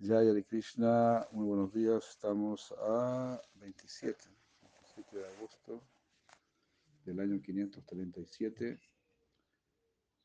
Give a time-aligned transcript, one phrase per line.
[0.00, 2.08] Jaya de Krishna, muy buenos días.
[2.10, 4.16] Estamos a 27,
[4.62, 5.82] 27 de agosto
[7.04, 8.78] del año 537.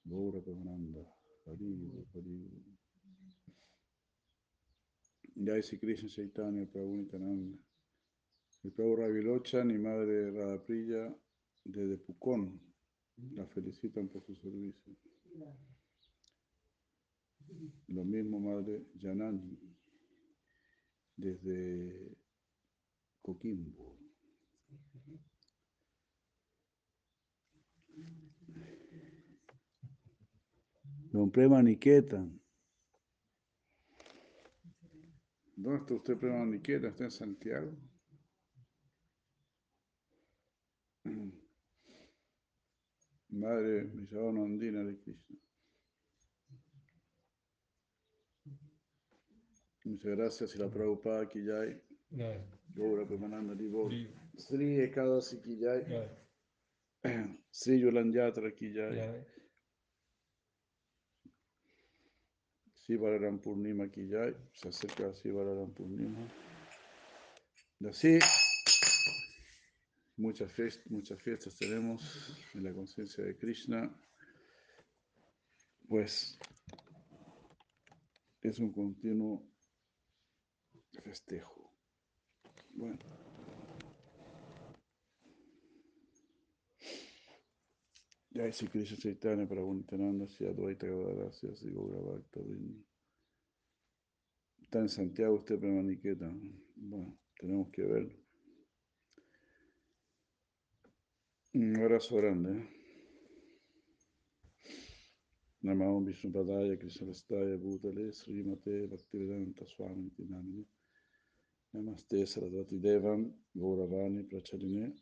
[0.04, 1.02] Gaura Pamananda,
[1.48, 2.64] Hari, Hari.
[5.38, 7.58] Jaya Sri Krishna Chaitanya, Prabhu Nityananda.
[8.64, 11.16] El Prabhu Ravilochan y Madre Radhapriya
[11.64, 12.62] de Pucón
[13.32, 14.94] la felicitan por su servicio.
[17.88, 19.58] Lo mismo Madre Janani
[21.16, 22.18] desde
[23.22, 23.98] Coquimbo.
[31.12, 32.40] Don Prema Niketan.
[35.56, 36.90] ¿Dónde está usted, Prema Niketan?
[36.90, 37.72] ¿Está en Santiago?
[43.30, 45.38] Madre Mishabana Andina de Krishna.
[49.86, 50.56] Muchas gracias.
[50.56, 51.82] Y la Prabhupada hay.
[52.74, 53.90] Gaura Pemananda Divo.
[54.38, 56.10] Sri Ekadasi ki jai.
[57.52, 59.26] Sri Yolandatra ki jai.
[62.74, 64.36] Sri Balaram Purnima ki jai.
[64.54, 66.28] Se acerca Sri Balaram Purnima.
[67.80, 68.20] Y así,
[70.16, 72.02] muchas fiestas, muchas fiestas tenemos
[72.54, 73.94] en la conciencia de Krishna.
[75.90, 76.38] Pues
[78.42, 79.53] es un continuo
[81.02, 81.72] festejo.
[82.74, 83.00] Bueno.
[88.32, 92.40] Ya si Krishna Chaitanya para Nityananda, si Advaita Gadara, si así Gaura Bhakta
[94.60, 96.32] Está en Santiago usted, Premaniqueta.
[96.76, 98.18] Bueno, tenemos que verlo.
[101.54, 102.58] Un abrazo grande.
[102.58, 102.70] ¿eh?
[105.62, 110.66] Namah Vishnu Padaya Krishna Vestaya Bhutale Srimate Bhaktivedanta Swami Tinamini
[111.76, 114.94] Namaste Sarasvati Devam Gauravani Prachaline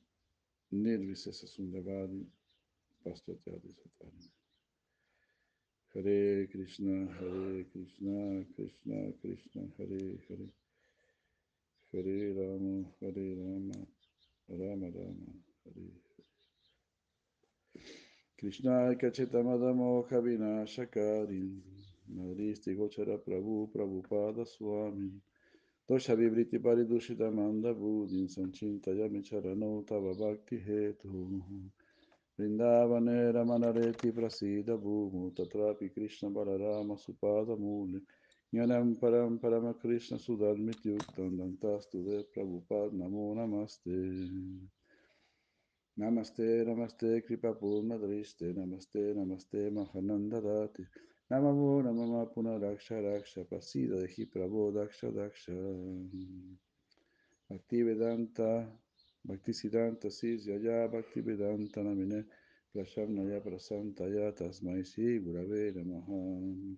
[0.73, 2.25] Nirvisesa Sundavadi
[3.03, 4.29] Paschatyavi Satani
[5.94, 10.47] Hare Krishna Hare Krishna Krishna Krishna Hare Hare.
[11.91, 13.85] Hare Rama Hare Rama
[14.47, 15.31] Rama Rama
[15.66, 15.91] Hare
[18.40, 21.59] Krishna Kachetamadamoha Vinashakarin
[22.16, 25.12] Madristi Gochara Prabhu Prabhupada Swami
[25.91, 31.31] दोषाभिवृत्ति परिदूषित मंदबूधि संचितयमि चरणौ तव भक्तिहेतुः
[32.40, 38.00] वृन्दावने रमणरेति प्रसीद भूमौ तत्रापि कृष्णबलरामसुपादमूले
[38.53, 44.00] ज्ञानं परं परमकृष्णसुधर्मित्युक्तं दन्तास्तु ते प्रभुपाद् नमो नमस्ते
[45.97, 50.84] नमस्ते नमस्ते कृपपूर्णदृष्टे नमस्ते नमस्ते महनन्ददाति
[51.31, 55.53] Namamu, Namama Puna Raksha Raksha, Pasida de Hiprabo Daksha Daksha,
[57.50, 58.68] Bhakti Vedanta,
[59.24, 62.25] Bhakti Siddhanta Sisya Ya, Bhakti Vedanta Namine,
[62.75, 66.75] Prashamnaya Prasantaya, Tasmai Si, Gurave Namaha.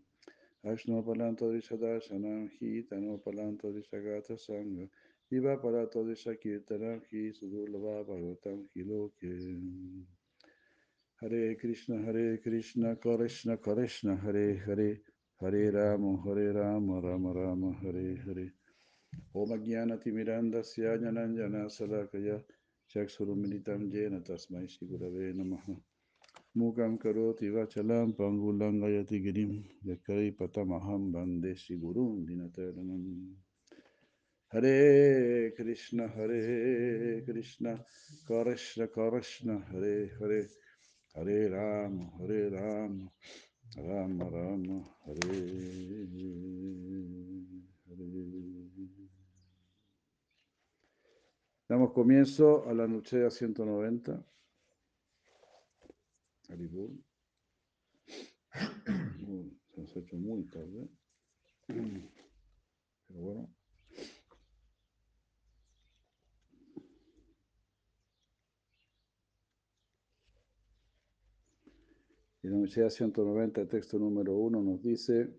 [0.64, 4.88] Ashno Palanto Rishadarshanam, Hitano Palanto Rishagata Sangha,
[5.32, 8.84] Iva para todo esa kirtanam hi sudurlava bhagavatam hi.
[11.24, 14.88] हरे कृष्ण हरे कृष्ण कृष्ण कृष्ण हरे हरे
[15.42, 18.46] हरे राम हरे राम राम राम हरे हरे
[19.42, 22.28] ओम ज्ञानतिमिरान्दस्याजनञ्जनसलकय
[22.90, 25.66] चक्षुरुमिलितं येन तस्मै श्रीगुरवे नमः
[26.58, 29.52] मूकं करोति वचलं पङ्गुलङ्गयति गिरिं
[29.92, 33.08] यकैपतमहं वंदे दिन दिनतरणम्
[34.54, 34.78] हरे
[35.58, 36.42] कृष्ण हरे
[37.22, 37.66] कृष्ण
[38.28, 40.42] कृष्ण कृष्ण हरे Hare
[41.14, 43.12] Hare Rama, Hare Rama,
[43.76, 46.44] Rama Rama, Hare Hare.
[51.68, 54.26] Damos comienzo a la noche 190.
[56.50, 56.92] Haribur.
[59.72, 60.90] Se nos ha hecho muy tarde.
[61.68, 62.10] Pero
[63.08, 63.56] bueno.
[72.44, 75.34] Y la Universidad 190, el texto número 1, nos dice,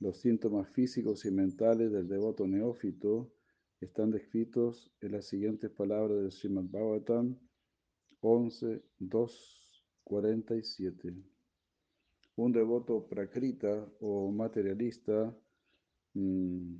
[0.00, 3.30] los síntomas físicos y mentales del devoto neófito
[3.78, 7.38] están descritos en las siguientes palabras del Srimad Bhagavatam
[8.20, 11.14] 11, 2, 47.
[12.36, 15.36] Un devoto prakrita o materialista
[16.14, 16.76] mmm,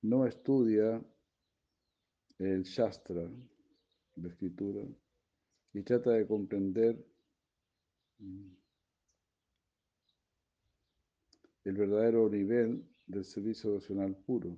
[0.00, 1.04] no estudia
[2.38, 3.30] el Shastra,
[4.16, 4.82] la escritura,
[5.74, 7.04] y trata de comprender
[11.64, 14.56] el verdadero nivel del servicio devocional puro.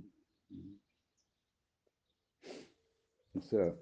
[3.34, 3.74] O sea,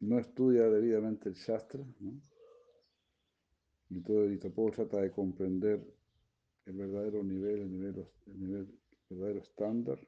[0.00, 2.20] no estudia debidamente el Shastra, ¿no?
[3.90, 5.84] y, todo, y tampoco trata de comprender
[6.66, 8.78] el verdadero nivel, el nivel, el nivel
[9.08, 9.98] verdadero estándar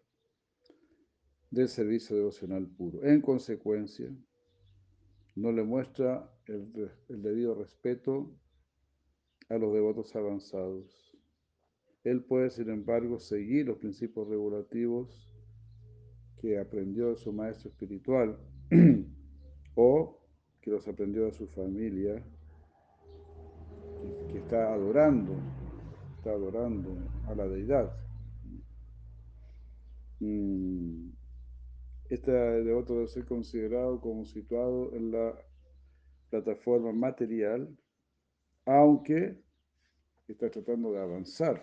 [1.50, 3.05] del servicio devocional puro.
[3.05, 4.08] En consecuencia,
[5.34, 8.31] no le muestra el, debido respeto
[9.49, 11.17] a los devotos avanzados.
[12.05, 15.31] Él puede, sin embargo, seguir los principios regulativos
[16.39, 18.39] que aprendió de su maestro espiritual
[19.75, 20.19] o
[20.61, 22.25] que los aprendió de su familia,
[24.00, 25.35] que, que está adorando,
[26.17, 26.97] está adorando
[27.27, 27.97] a la deidad.
[30.21, 31.11] Mm,
[32.09, 35.35] este devoto debe ser considerado como situado en la
[36.32, 37.69] plataforma material,
[38.64, 39.38] aunque
[40.26, 41.62] está tratando de avanzar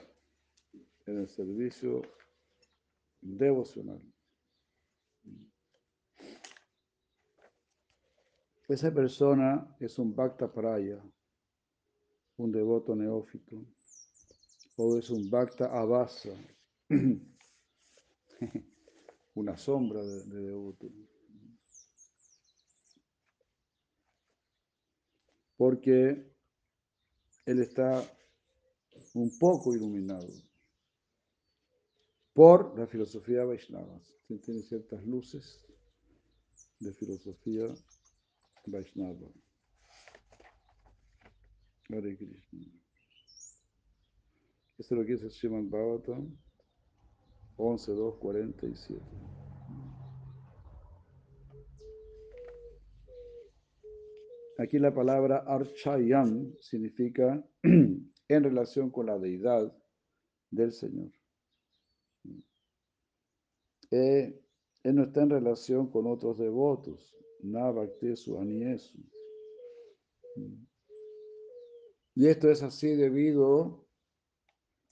[1.07, 2.03] en el servicio
[3.19, 3.99] devocional.
[8.67, 11.01] Esa persona es un Bhakta Praya,
[12.37, 13.65] un devoto neófito,
[14.75, 16.37] o es un Bhakta Abasa,
[19.33, 20.91] una sombra de, de devoto.
[25.59, 26.25] Porque
[27.45, 28.01] él está
[29.13, 30.29] un poco iluminado
[32.31, 33.99] por la filosofía Vaishnava.
[34.41, 35.61] Tiene ciertas luces
[36.79, 37.67] de filosofía
[38.67, 39.27] Vaishnava.
[41.89, 42.65] Hare Krishna.
[44.77, 46.37] Esto es lo que dice Srimad Bhagavatam
[47.57, 49.38] 11.2.47.
[54.59, 59.73] Aquí la palabra archayam significa en relación con la deidad
[60.51, 61.13] del Señor.
[63.89, 64.35] Él
[64.83, 68.99] no está en relación con otros devotos, Navaktesu Aniesu.
[72.15, 73.87] Y esto es así debido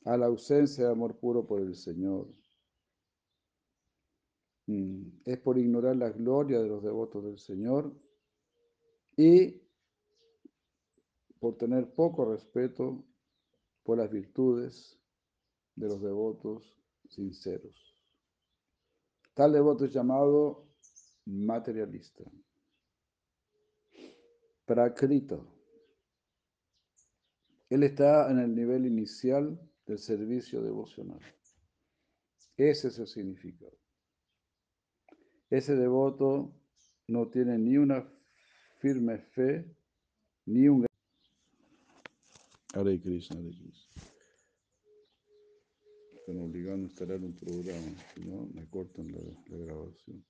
[0.05, 2.33] a la ausencia de amor puro por el Señor.
[4.67, 8.06] Mm, es por ignorar la gloria de los devotos del Señor
[9.17, 9.59] y
[11.39, 13.03] por tener poco respeto
[13.83, 14.99] por las virtudes
[15.75, 16.77] de los devotos
[17.09, 17.95] sinceros.
[19.33, 20.67] Tal devoto es llamado
[21.25, 22.23] materialista.
[24.65, 25.39] Prakrita.
[27.69, 31.19] Él está en el nivel inicial del servicio devocional.
[32.55, 33.77] Ese es el significado.
[35.49, 36.53] Ese devoto
[37.07, 38.11] no tiene ni una
[38.79, 39.65] firme fe,
[40.45, 40.85] ni un...
[42.74, 44.01] Hare Krishna, Hare Krishna.
[46.15, 50.25] Están obligando a instalar un programa, si no, me cortan la, la grabación.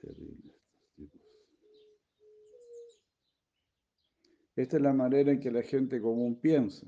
[0.00, 1.20] Terrible estos tipos.
[4.56, 6.86] Esta es la manera en que la gente común piensa.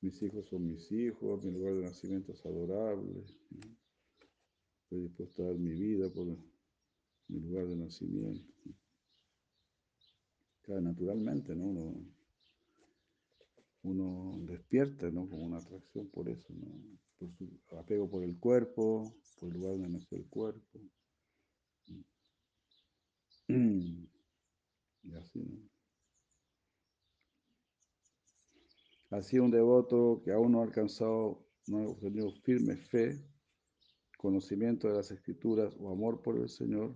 [0.00, 3.24] Mis hijos son mis hijos, mi lugar de nacimiento es adorable.
[4.92, 6.26] Estoy dispuesto a dar mi vida por
[7.28, 8.52] mi lugar de nacimiento.
[10.60, 11.94] Claro, naturalmente, ¿no?
[13.84, 15.30] Uno, despierta, ¿no?
[15.30, 16.52] Como una atracción por eso.
[17.18, 20.78] Por su apego por el cuerpo, por el lugar donde nació el cuerpo.
[25.04, 25.70] Y así, ¿no?
[29.08, 33.31] Así un devoto que aún no ha alcanzado, no ha obtenido firme fe,
[34.22, 36.94] conocimiento de las escrituras o amor por el Señor,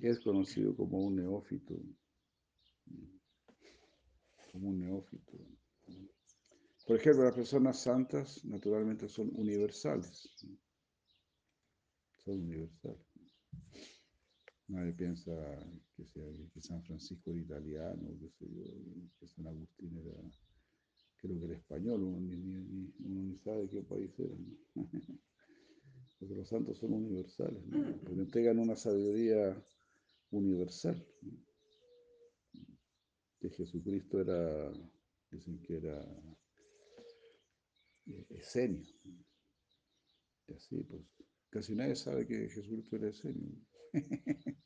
[0.00, 1.74] es conocido como un neófito.
[4.52, 5.38] Como un neófito.
[6.86, 10.28] Por ejemplo, las personas santas naturalmente son universales.
[12.22, 13.00] Son universales.
[14.68, 15.32] Nadie piensa
[15.96, 18.46] que, San Francisco era italiano, que, sé
[19.18, 20.14] que San Agustín era,
[21.16, 24.34] creo que era español, uno ni, ni, uno sabe qué país era.
[26.30, 28.00] Los santos son universales, ¿no?
[28.02, 29.56] porque entregan una sabiduría
[30.30, 31.04] universal.
[33.40, 34.72] Que Jesucristo era,
[35.30, 36.02] dicen que era
[38.06, 38.86] eh, esenio.
[40.46, 41.02] Y así, pues,
[41.50, 43.56] casi nadie sabe que Jesucristo era esenio.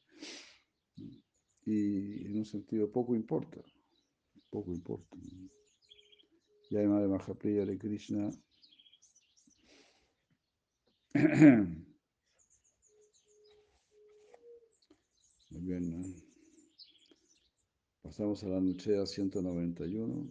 [1.66, 3.62] y en un sentido poco importa,
[4.50, 5.16] poco importa.
[6.70, 8.30] Y además de Mahapriya de Krishna,
[15.50, 16.14] muy bien, ¿no?
[18.02, 20.30] Pasamos a la Nuchea 191.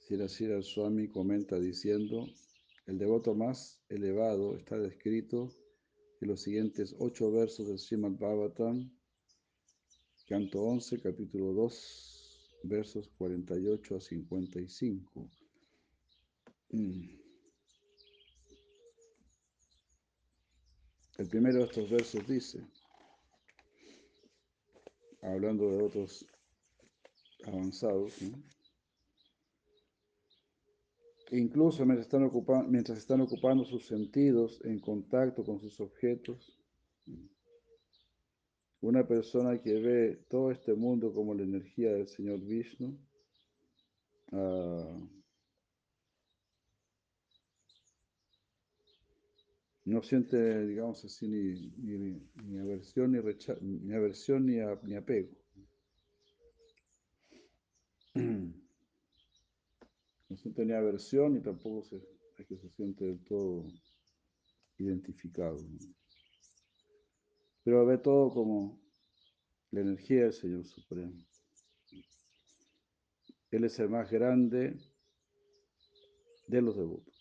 [0.00, 2.26] Sirasira Swami comenta diciendo,
[2.86, 5.54] el devoto más elevado está descrito
[6.20, 8.90] en los siguientes ocho versos del Srimad Bhagavatam,
[10.26, 15.30] canto 11, capítulo 2, versos 48 a 55.
[16.70, 17.21] Mm.
[21.22, 22.66] El primero de estos versos dice,
[25.22, 26.26] hablando de otros
[27.46, 28.12] avanzados,
[31.30, 36.60] incluso mientras están, ocupando, mientras están ocupando sus sentidos en contacto con sus objetos,
[38.80, 42.98] una persona que ve todo este mundo como la energía del Señor Vishnu,
[44.32, 45.21] uh,
[49.84, 55.30] no siente, digamos así, ni, ni, ni aversión, ni, rechazo, ni, aversión ni, apego.
[60.28, 61.86] No siente ni aversión ni tampoco
[62.38, 63.66] es que se siente del todo
[64.78, 65.58] identificado.
[67.62, 68.80] Pero ve todo como
[69.70, 71.12] la energía del Señor Supremo.
[73.50, 74.74] Él es el más grande
[76.46, 77.11] de los devotos.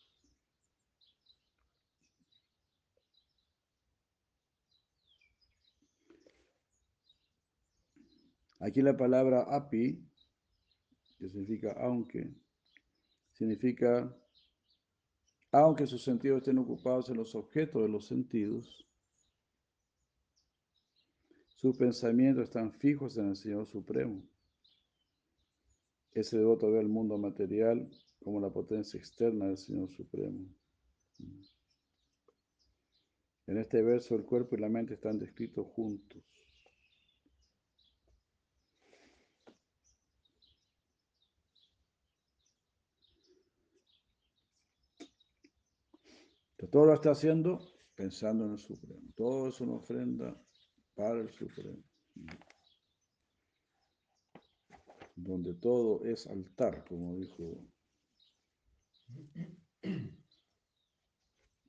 [8.62, 10.00] Aquí la palabra api,
[11.18, 12.32] que significa aunque,
[13.32, 14.16] significa
[15.52, 18.88] aunque sus sentidos estén ocupados en los objetos de los sentidos,
[21.56, 24.22] sus pensamientos están fijos en el Señor Supremo.
[26.12, 27.90] Ese devoto ve el mundo material
[28.24, 30.46] como la potencia externa del Señor Supremo.
[33.48, 36.41] En este verso el cuerpo y la mente están descritos juntos.
[46.72, 47.60] Todo lo está haciendo
[47.96, 49.02] pensando en el Supremo.
[49.16, 50.42] Todo es una ofrenda
[50.96, 51.84] para el Supremo.
[55.16, 57.68] Donde todo es altar, como dijo,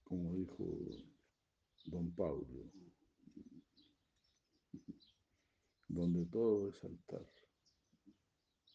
[0.04, 0.64] como dijo
[1.86, 2.70] don Pablo.
[5.88, 7.26] Donde todo es altar.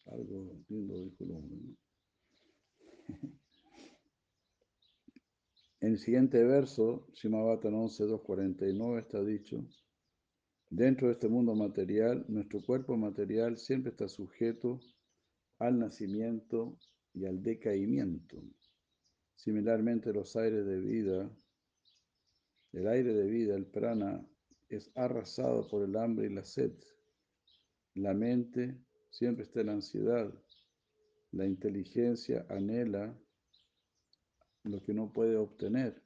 [0.06, 1.58] Algo lindo dijo el hombre.
[1.60, 1.76] ¿no?
[5.80, 9.64] En el siguiente verso, Shimabatan 11, 249, está dicho,
[10.70, 14.80] dentro de este mundo material, nuestro cuerpo material siempre está sujeto
[15.60, 16.76] al nacimiento
[17.14, 18.42] y al decaimiento.
[19.36, 21.30] Similarmente, los aires de vida,
[22.72, 24.26] el aire de vida, el prana,
[24.68, 26.72] es arrasado por el hambre y la sed.
[27.94, 28.76] La mente
[29.10, 30.34] siempre está en ansiedad.
[31.30, 33.16] La inteligencia anhela
[34.64, 36.02] lo que no puede obtener.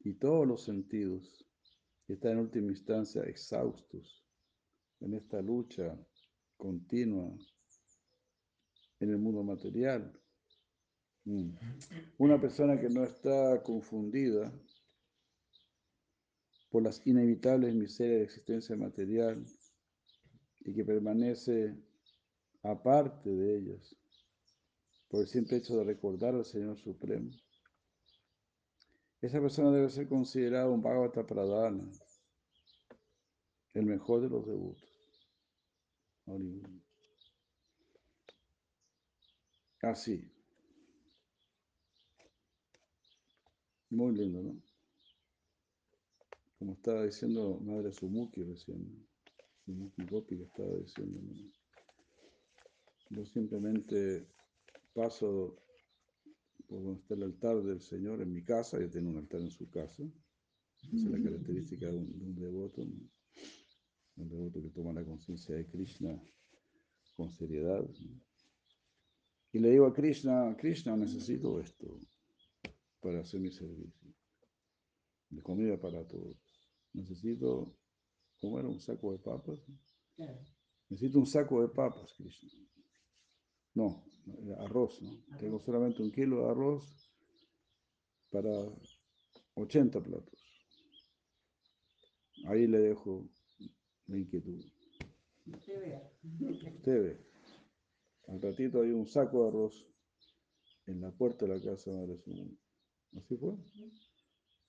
[0.00, 1.44] Y todos los sentidos
[2.08, 4.24] están en última instancia exhaustos
[5.00, 5.98] en esta lucha
[6.56, 7.36] continua
[9.00, 10.18] en el mundo material.
[11.24, 11.50] Mm.
[12.18, 14.52] Una persona que no está confundida
[16.70, 19.44] por las inevitables miserias de existencia material
[20.60, 21.76] y que permanece
[22.62, 23.96] aparte de ellas
[25.16, 27.30] por el simple hecho de recordar al Señor Supremo.
[29.22, 31.90] Esa persona debe ser considerada un Bhagavata Pradana,
[33.72, 34.82] el mejor de los devotos.
[39.80, 40.30] Así.
[43.88, 44.62] Muy lindo, ¿no?
[46.58, 49.08] Como estaba diciendo Madre Sumuki recién,
[49.64, 51.18] Sumuki Gopi que estaba diciendo,
[53.08, 54.35] yo simplemente
[54.96, 55.54] paso
[56.66, 59.50] por donde está el altar del Señor en mi casa, yo tengo un altar en
[59.50, 60.02] su casa,
[60.82, 63.10] esa es la característica de un, de un devoto, ¿no?
[64.16, 66.18] un devoto que toma la conciencia de Krishna
[67.14, 67.86] con seriedad.
[67.86, 68.20] ¿no?
[69.52, 72.00] Y le digo a Krishna, Krishna, necesito esto
[73.00, 74.14] para hacer mi servicio,
[75.28, 76.36] de comida para todos.
[76.94, 77.76] Necesito,
[78.40, 78.68] ¿cómo era?
[78.68, 79.60] ¿Un saco de papas?
[80.88, 82.50] Necesito un saco de papas, Krishna.
[83.74, 84.04] No,
[84.58, 85.24] arroz, ¿no?
[85.38, 87.10] Tengo solamente un kilo de arroz
[88.30, 88.50] para
[89.54, 90.34] 80 platos.
[92.46, 93.28] Ahí le dejo
[94.06, 94.64] la inquietud.
[95.46, 96.12] Usted vea.
[96.40, 97.26] Usted ve.
[98.28, 99.88] Al ratito hay un saco de arroz
[100.86, 102.56] en la puerta de la casa de su
[103.16, 103.56] ¿Así fue?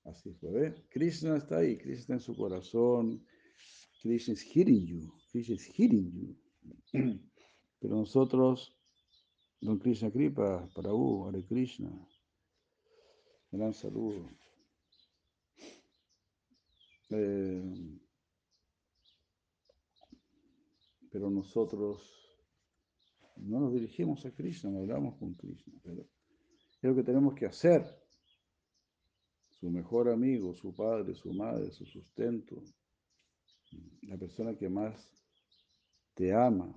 [0.05, 0.51] Así fue.
[0.51, 0.85] ¿Ve?
[0.89, 3.25] Krishna está ahí, Krishna está en su corazón.
[4.01, 5.11] Krishna is hitting you.
[5.31, 6.35] Krishna is hitting you.
[7.79, 8.76] Pero nosotros
[9.59, 11.89] Don Krishna Kripa, Prabhu, Hare Krishna.
[13.51, 14.29] Gran saludo.
[17.09, 17.99] Eh,
[21.09, 22.01] pero nosotros
[23.37, 25.73] no nos dirigimos a Krishna, no hablamos con Krishna.
[25.83, 27.83] Pero es lo que tenemos que hacer.
[29.49, 32.63] Su mejor amigo, su padre, su madre, su sustento,
[34.03, 34.95] la persona que más
[36.13, 36.73] te ama.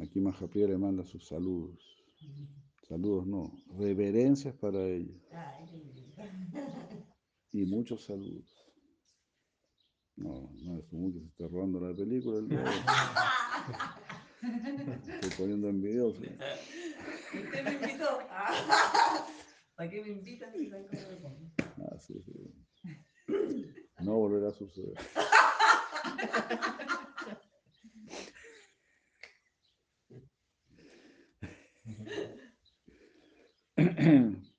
[0.00, 2.04] Aquí Mahaprira le manda sus saludos.
[2.88, 5.14] Saludos no, reverencias para ella.
[7.52, 8.44] Y muchos saludos.
[10.16, 12.74] No, no es como que se está robando la película el día de hoy.
[15.14, 16.20] Estoy poniendo envidioso.
[16.20, 18.18] Usted me invitó.
[19.76, 21.50] ¿Para qué me invitan si saben cómo me pongo?
[21.58, 22.32] Ah, sí, sí.
[24.00, 24.94] No volverá a suceder.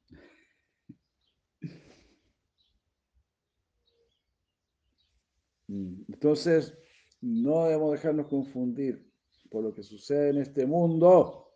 [5.68, 6.78] Entonces,
[7.22, 9.12] no debemos dejarnos confundir
[9.50, 11.52] por lo que sucede en este mundo.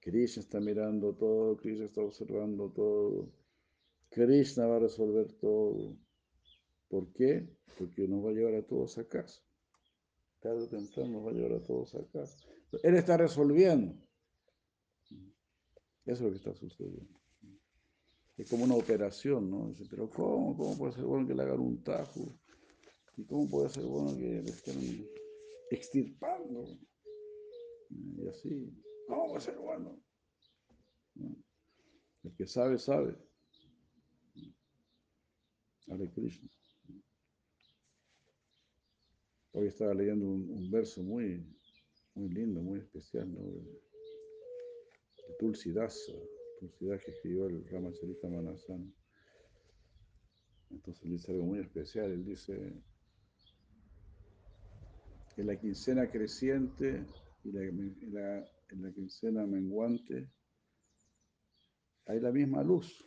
[0.00, 3.32] Krishna está mirando todo, Krishna está observando todo.
[4.10, 5.96] Krishna va a resolver todo.
[6.88, 7.48] ¿Por qué?
[7.78, 9.42] Porque nos va a llevar a todos a casa.
[10.40, 12.36] Tarde o nos va a llevar a todos a casa.
[12.82, 13.96] Él está resolviendo.
[16.06, 17.18] Eso es lo que está sucediendo.
[18.36, 19.68] Es como una operación, ¿no?
[19.68, 20.56] Dice, pero ¿cómo?
[20.56, 22.38] ¿Cómo puede ser bueno que le hagan un tajo?
[23.16, 25.08] ¿Y cómo puede ser bueno que le estén
[25.70, 26.78] extirpando?
[27.90, 28.70] Y así.
[29.06, 30.02] ¿Cómo puede ser bueno?
[32.24, 33.16] El que sabe, sabe.
[35.86, 36.48] Hare Krishna.
[39.52, 41.46] Hoy estaba leyendo un, un verso muy,
[42.14, 43.83] muy lindo, muy especial, ¿no?
[45.38, 46.12] Tulsidasa,
[46.60, 48.90] Tulsidas que escribió el Ramacharita Manasana.
[50.70, 52.10] Entonces dice algo muy especial.
[52.10, 52.72] Él dice,
[55.36, 57.04] en la quincena creciente
[57.44, 58.38] y la, en, la,
[58.70, 60.30] en la quincena menguante
[62.06, 63.04] hay la misma luz.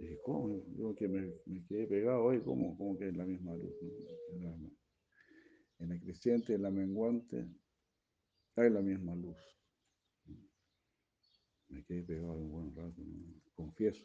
[0.00, 0.64] Y dije, ¿cómo?
[0.76, 1.32] Yo que me,
[1.68, 3.74] quedé pegado hoy, ¿cómo, ¿cómo que es la misma luz?
[4.32, 4.56] En la,
[5.78, 7.46] en la creciente y en la menguante
[8.56, 9.36] hay la misma luz.
[11.74, 13.02] Me quedé pegado un buen rato,
[13.56, 14.04] confieso.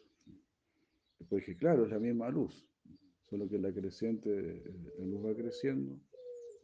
[1.20, 2.68] Después dije, claro, es la misma luz,
[3.28, 4.64] solo que la creciente
[4.98, 5.96] la luz va creciendo,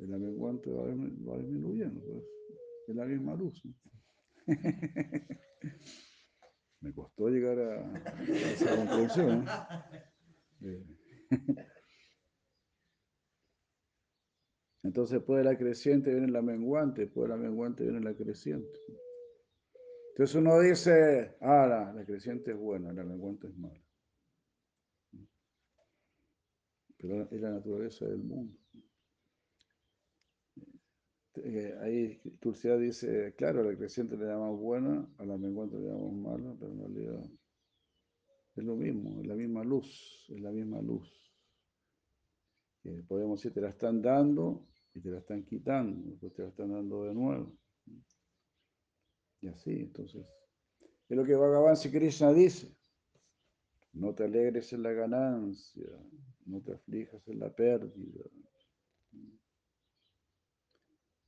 [0.00, 2.24] en la menguante va, va disminuyendo, pues,
[2.88, 3.62] es la misma luz.
[6.80, 9.44] Me costó llegar a, esa conclusión.
[14.82, 18.78] Entonces, después de la creciente viene la menguante, después de la menguante viene la creciente.
[20.16, 23.78] Entonces uno dice, ah, la, creciente es buena, la menguante es mala.
[26.96, 28.56] Pero es la naturaleza del mundo.
[31.34, 35.88] Eh, ahí Tulsia dice, claro, a la creciente le llamamos buena, a la menguante le
[35.88, 37.30] llamamos mala, pero en realidad
[38.54, 41.12] es lo mismo, es la misma luz, es la misma luz.
[42.84, 46.48] Eh, podemos decir, te la están dando y te la están quitando, después te la
[46.48, 47.54] están dando de nuevo.
[49.40, 50.26] Y así, entonces,
[51.08, 52.74] es lo que Bhagavan Sri Krishna dice.
[53.92, 55.88] No te alegres en la ganancia,
[56.44, 58.24] no te aflijas en la pérdida.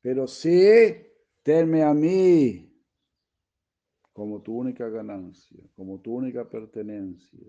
[0.02, 1.06] Pero sí,
[1.42, 2.68] tenme a mí
[4.12, 7.48] como tu única ganancia, como tu única pertenencia.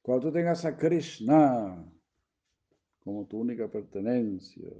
[0.00, 1.92] Cuando tú tengas a Krishna
[3.00, 4.70] como tu única pertenencia,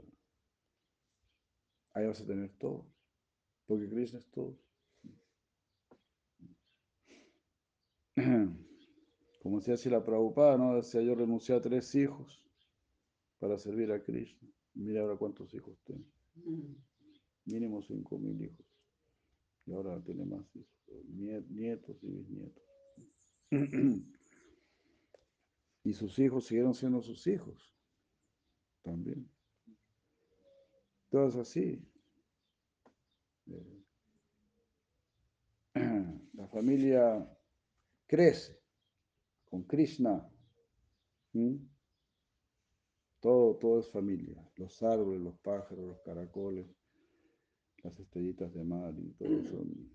[1.96, 2.87] ahí vas a tener todo,
[3.66, 4.59] porque Krishna es todo.
[9.42, 10.76] Como decía así la Prabhupada, ¿no?
[10.76, 12.44] Decía yo renuncié a tres hijos
[13.38, 14.46] para servir a Krishna.
[14.74, 16.04] Mira ahora cuántos hijos tengo.
[17.46, 18.66] Mínimo cinco mil hijos.
[19.64, 20.68] Y ahora tiene más hijos,
[21.48, 22.62] nietos y bisnietos.
[25.82, 27.74] y sus hijos siguieron siendo sus hijos.
[28.82, 29.36] También.
[31.11, 31.83] Todo es así.
[36.35, 37.29] La familia
[38.07, 38.59] crece
[39.49, 40.29] con Krishna.
[43.21, 44.42] Todo, todo es familia.
[44.57, 46.66] Los árboles, los pájaros, los caracoles,
[47.83, 49.90] las estrellitas de mar y todo son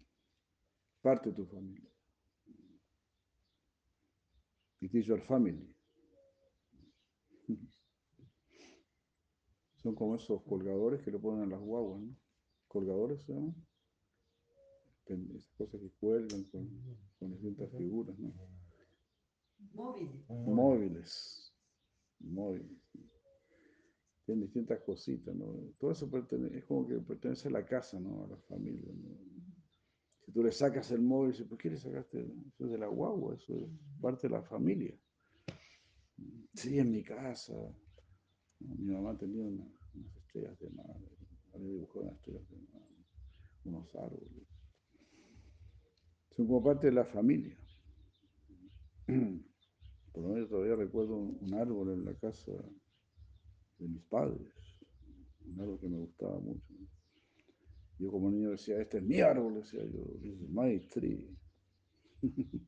[1.02, 1.90] parte de tu familia.
[4.82, 5.71] It is your family.
[9.82, 12.16] Son como esos colgadores que le ponen a las guaguas, ¿no?
[12.68, 13.56] Colgadores, ¿se llaman?
[15.08, 16.70] Esas cosas que cuelgan con,
[17.20, 18.32] con distintas figuras, ¿no?
[19.74, 20.10] Móvil.
[20.30, 21.54] Móviles.
[22.20, 22.72] Móviles.
[24.26, 25.48] Tienen distintas cositas, ¿no?
[25.80, 28.24] Todo eso pertene- es como que pertenece a la casa, ¿no?
[28.24, 29.10] A la familia, ¿no?
[30.26, 32.22] Si tú le sacas el móvil, dices, ¿por qué le sacaste?
[32.22, 33.68] Eso es de la guagua, eso es
[34.00, 34.96] parte de la familia.
[36.54, 37.54] Sí, en mi casa.
[38.78, 40.96] Mi mamá tenía una- unas estrellas de mar,
[41.54, 42.88] había dibujado unas estrellas de mar,
[43.66, 44.48] unos árboles.
[46.36, 47.58] Son como parte de la familia.
[50.14, 52.52] Por lo menos todavía recuerdo un, árbol en la casa
[53.78, 54.52] de mis padres,
[55.46, 56.74] un árbol que me gustaba mucho.
[57.98, 61.38] Yo como niño decía, este es mi árbol, decía yo, this is my tree.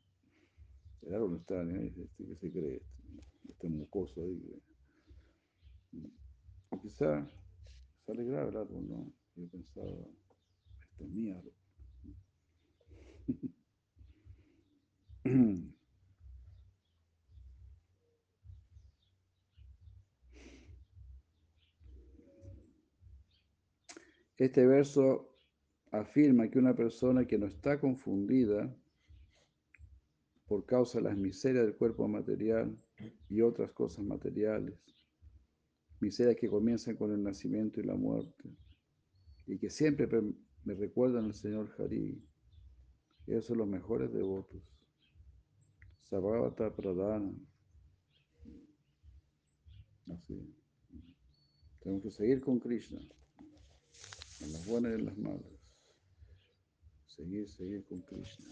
[1.01, 4.39] El árbol está ahí, este, que se cree, este, este mucoso ahí.
[4.39, 4.72] que-
[6.69, 7.27] O quizá
[8.05, 9.13] sale grave el árbol, ¿no?
[9.35, 9.89] Yo pensaba,
[10.91, 11.33] este es mi.
[24.37, 25.29] Este verso
[25.91, 28.75] afirma que una persona que no está confundida
[30.47, 32.77] por causa de las miserias del cuerpo material
[33.29, 34.77] y otras cosas materiales,
[36.03, 38.49] miserias que comienzan con el nacimiento y la muerte,
[39.47, 40.07] y que siempre
[40.65, 42.21] me recuerdan al Señor Hari,
[43.25, 44.61] esos son los mejores devotos.
[46.01, 47.33] Sabhavata Pradana.
[50.13, 50.53] Así.
[51.79, 52.99] Tenemos que seguir con Krishna,
[54.41, 55.53] en las buenas y en las malas.
[57.07, 58.47] Seguir, seguir con Krishna.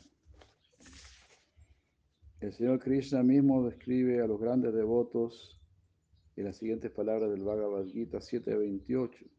[2.39, 5.60] El Señor Krishna mismo describe a los grandes devotos
[6.35, 9.29] en las siguientes palabras del Bhagavad Gita 7.28.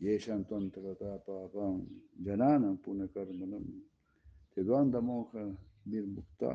[0.00, 1.86] Yeshan papam
[2.22, 3.64] jananam punakarmanam
[4.54, 5.42] tedvanda moja
[5.86, 6.50] nirmukta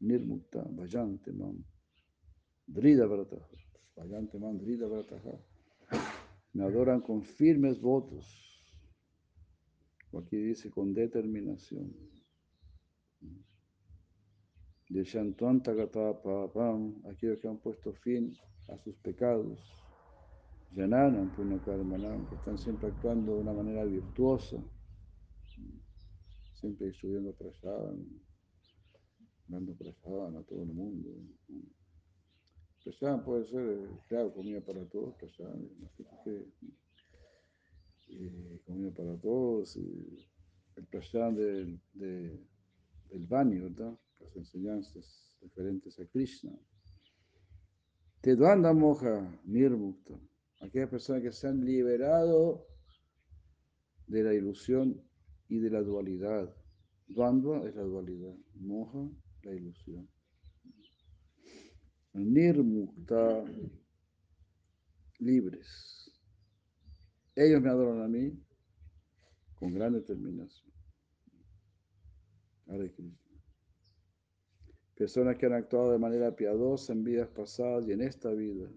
[0.00, 1.56] nirmukta bhajante mam
[2.68, 3.48] drida vrataha
[3.96, 5.34] bhajante mam drida vrataha.
[6.54, 8.26] Me adoran con firmes votos.
[10.12, 11.94] O aquí dice con determinación
[15.92, 18.36] papam aquellos que han puesto fin
[18.68, 19.84] a sus pecados
[20.70, 24.58] Yananam Punakarmanam, que están siempre actuando de una manera virtuosa,
[26.52, 27.94] siempre distribuyendo prasad,
[29.46, 31.08] dando prasad a todo el mundo.
[32.84, 35.54] Prasad puede ser, claro, comida para todos, prasad,
[35.86, 36.46] así que
[38.10, 39.76] eh, comida para todos,
[40.76, 42.38] el prasad del, de-
[43.10, 43.98] del baño, ¿verdad?
[44.28, 46.52] Las enseñanzas referentes a Krishna.
[48.20, 50.20] Tedvanda moja nirmukta,
[50.60, 52.66] aquellas personas que se han liberado
[54.06, 55.02] de la ilusión
[55.48, 56.54] y de la dualidad.
[57.06, 59.08] Dvandva es la dualidad, moja
[59.44, 60.06] la ilusión.
[62.12, 63.44] Nirmukta,
[65.20, 66.10] libres.
[67.34, 68.32] Ellos me adoran a mí
[69.54, 70.70] con gran determinación.
[72.66, 73.27] Hare Krishna.
[74.98, 78.68] Personas que han actuado de manera piadosa en vidas pasadas y en esta vida,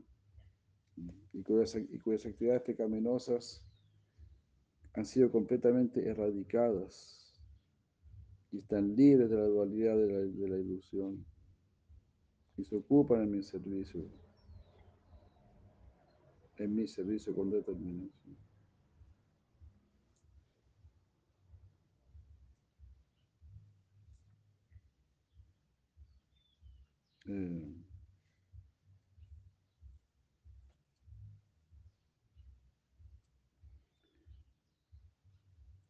[1.33, 3.65] y cuyas, y cuyas actividades pecaminosas
[4.93, 7.41] han sido completamente erradicadas
[8.51, 11.25] y están libres de la dualidad de la, de la ilusión
[12.55, 14.03] y se ocupan en mi servicio,
[16.57, 18.37] en mi servicio con determinación.
[27.31, 27.81] Eh,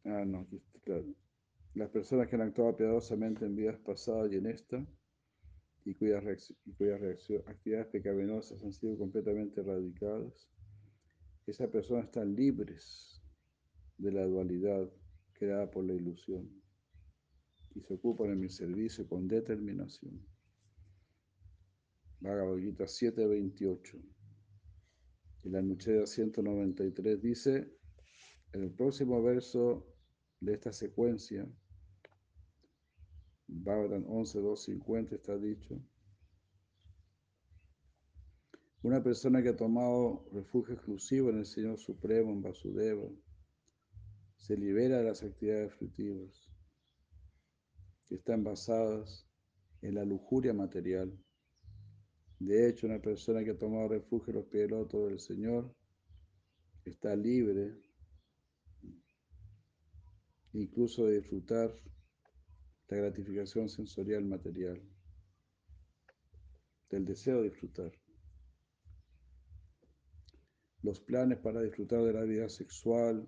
[0.04, 1.14] ah, no, aquí está claro.
[1.74, 4.86] Las personas que han actuado piadosamente en vidas pasadas y en esta,
[5.84, 7.00] y cuyas, y cuyas
[7.46, 10.48] actividades pecaminosas han sido completamente erradicadas,
[11.46, 13.22] esas personas están libres
[13.98, 14.90] de la dualidad
[15.34, 16.50] creada por la ilusión
[17.74, 20.24] y se ocupan en mi servicio con determinación.
[22.22, 24.00] Bhagavad Gita 7.28
[25.42, 27.76] y la Nucheda 193 dice,
[28.52, 29.92] en el próximo verso
[30.38, 31.48] de esta secuencia,
[33.48, 35.82] Bhagavatam 11.250 está dicho,
[38.82, 43.08] una persona que ha tomado refugio exclusivo en el Señor Supremo, en Vasudeva,
[44.36, 46.52] se libera de las actividades fruitivas
[48.06, 49.26] que están basadas
[49.80, 51.16] en la lujuria material.
[52.44, 55.72] De hecho, una persona que ha tomado refugio en los pies del Señor
[56.84, 57.80] está libre
[60.52, 61.72] incluso de disfrutar
[62.88, 64.82] la gratificación sensorial material,
[66.90, 67.92] del deseo de disfrutar.
[70.82, 73.24] Los planes para disfrutar de la vida sexual,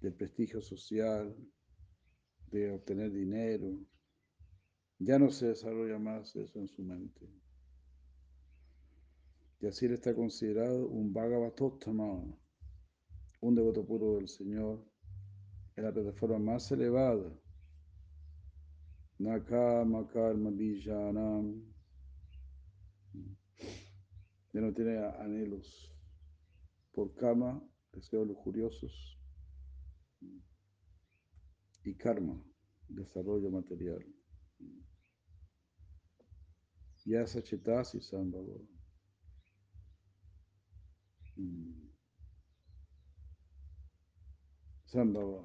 [0.00, 1.36] del prestigio social,
[2.50, 3.78] de obtener dinero,
[4.98, 7.30] ya no se desarrolla más eso en su mente.
[9.60, 12.22] Y así él está considerado un Bhagavatottama,
[13.40, 14.84] un devoto puro del Señor,
[15.76, 17.32] en la plataforma más elevada.
[19.18, 21.62] Nakama karma bijanam.
[24.52, 25.90] Ya no tiene anhelos
[26.92, 27.60] por kama,
[27.92, 29.18] deseos lujuriosos,
[31.84, 32.42] y karma,
[32.88, 34.04] desarrollo material.
[37.42, 38.73] Chetasi Sambhava.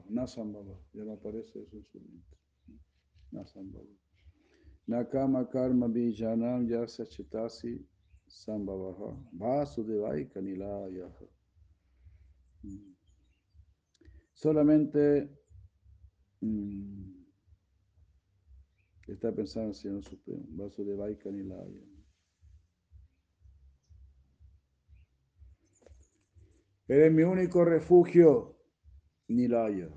[0.10, 2.38] Na Sambhava, ya no aparece eso en su mente.
[3.32, 3.96] Na Sambhava.
[4.88, 7.86] Nakama karma bijanam yasa chetasi
[8.28, 11.26] sambhavaha vasudevai kanilayaha.
[14.34, 15.30] Solamente
[16.42, 17.20] mm,
[19.08, 21.99] está pensando en el Señor Supremo, Vasudevai Kanilaya.
[26.90, 28.58] Eres mi único refugio,
[29.28, 29.88] Nilaya.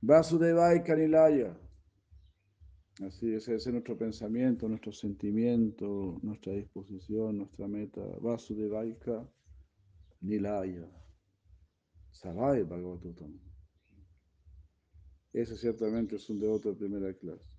[0.00, 1.58] Vasudevai Kanilaya.
[3.04, 8.00] Así es, ese es nuestro pensamiento, nuestro sentimiento, nuestra disposición, nuestra meta.
[8.20, 9.28] Vasudevaika
[10.20, 10.88] Nilaya.
[12.12, 13.36] Savai Bhagavatam.
[15.32, 17.50] Ese ciertamente es un devoto de primera clase.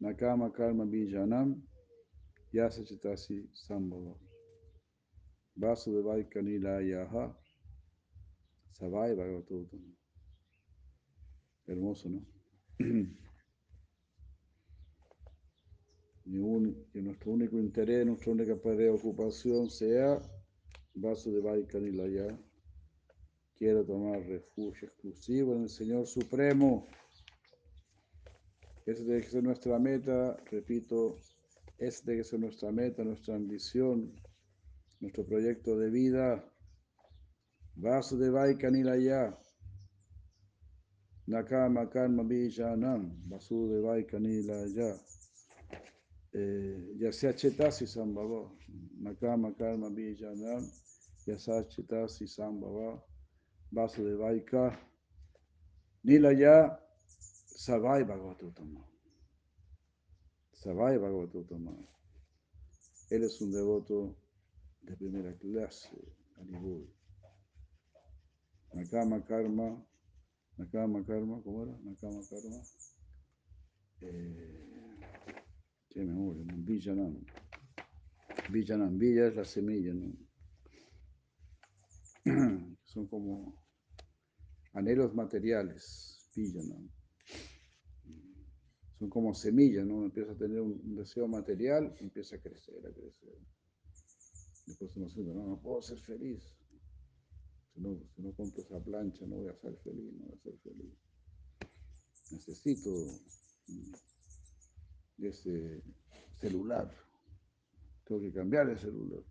[0.00, 1.66] Nakama Karma Bijanam
[2.52, 4.31] Yasa Chitasi Sambhava.
[5.56, 7.34] Vasudevai Kanilayaha
[8.72, 9.96] Savai Bhagavatam.
[11.66, 12.26] Hermoso, ¿no?
[16.92, 20.20] que nuestro único interés, nuestra única preocupación sea
[20.94, 22.38] Vasudevai Kanilaya.
[23.56, 26.86] Quiero tomar refugio exclusivo en el Señor Supremo.
[28.86, 31.18] Esa debe ser nuestra meta, repito,
[31.78, 34.12] esa debe ser nuestra meta, nuestra ambición,
[35.02, 36.42] nuestro proyecto de vida.
[37.76, 39.36] Vasudevai Kanilaya.
[41.26, 43.28] Nakama Karma Bijanam.
[43.28, 44.98] Vasudevai Kanilaya.
[46.96, 48.50] Ya sea Chetasi Sambhava.
[49.02, 50.64] Nakama Karma Bijanam.
[51.26, 53.02] Ya sea Chetasi Sambhava.
[53.74, 54.78] Vasudevaika,
[56.04, 56.78] Nilaya,
[57.56, 58.84] Savai Bhagavatutama.
[60.52, 61.72] Savai Bhagavatutama.
[63.10, 64.14] Él es un devoto
[64.82, 65.96] de primera clase,
[66.36, 66.88] Haribol.
[68.74, 69.84] Nakama Karma,
[70.58, 71.78] Nakama Karma, ¿cómo era?
[71.84, 72.62] Nakama Karma.
[74.00, 74.70] Eh,
[75.90, 76.44] qué memoria.
[76.56, 77.24] Villanam.
[78.50, 80.12] Villanam, Villa es la semilla, ¿no?
[82.84, 83.62] Son como
[84.72, 86.88] anhelos materiales, ¿no?
[88.98, 90.04] Son como semillas, ¿no?
[90.04, 93.36] Empieza a tener un, deseo material, empieza a crecer, a crecer.
[94.66, 96.42] Después uno siente, no, no puedo ser feliz.
[97.74, 100.42] Si no, si no compro esa plancha, no voy a ser feliz, no voy a
[100.42, 100.94] ser feliz.
[102.30, 102.90] Necesito
[105.18, 105.82] ese
[106.38, 106.90] celular.
[108.04, 109.22] Tengo que cambiar el celular.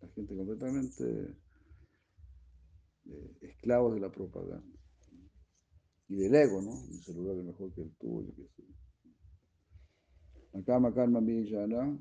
[0.00, 1.36] La gente completamente
[3.40, 4.74] esclavos de la propaganda
[6.08, 6.72] y del ego, ¿no?
[6.88, 8.74] Mi celular es mejor que el tuyo, que sí.
[10.64, 11.98] Karma bijana,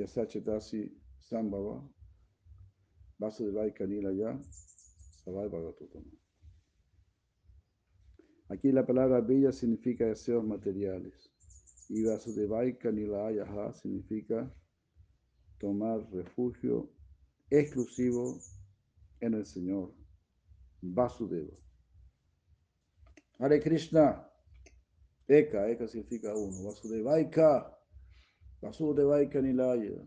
[0.00, 1.82] yasachetasi sambhava,
[3.18, 4.38] vasudevai kanila ya,
[5.24, 6.12] savai bhagatutama.
[8.48, 11.30] Aquí la palabra bella significa deseos materiales
[11.88, 14.52] y vasudevai kanilaya significa
[15.58, 16.90] tomar refugio
[17.50, 18.40] exclusivo
[19.20, 19.94] en el Señor
[20.82, 21.56] Vasudeva.
[23.38, 24.26] Hare Krishna.
[25.26, 26.64] Eka, Eka significa uno.
[26.64, 27.79] Vasudevaika.
[28.62, 30.06] Vasudevaika Nilaya.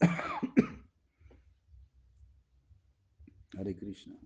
[3.58, 4.16] Hare Krishna.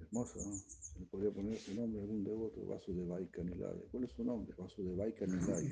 [0.00, 0.56] Hermoso, ¿no?
[0.56, 2.66] Se le podría poner ese nombre a algún devoto.
[2.66, 3.82] Vasudevaika Nilaya.
[3.90, 4.54] ¿Cuál es su nombre?
[4.56, 5.70] Vasudevaika Nilaya.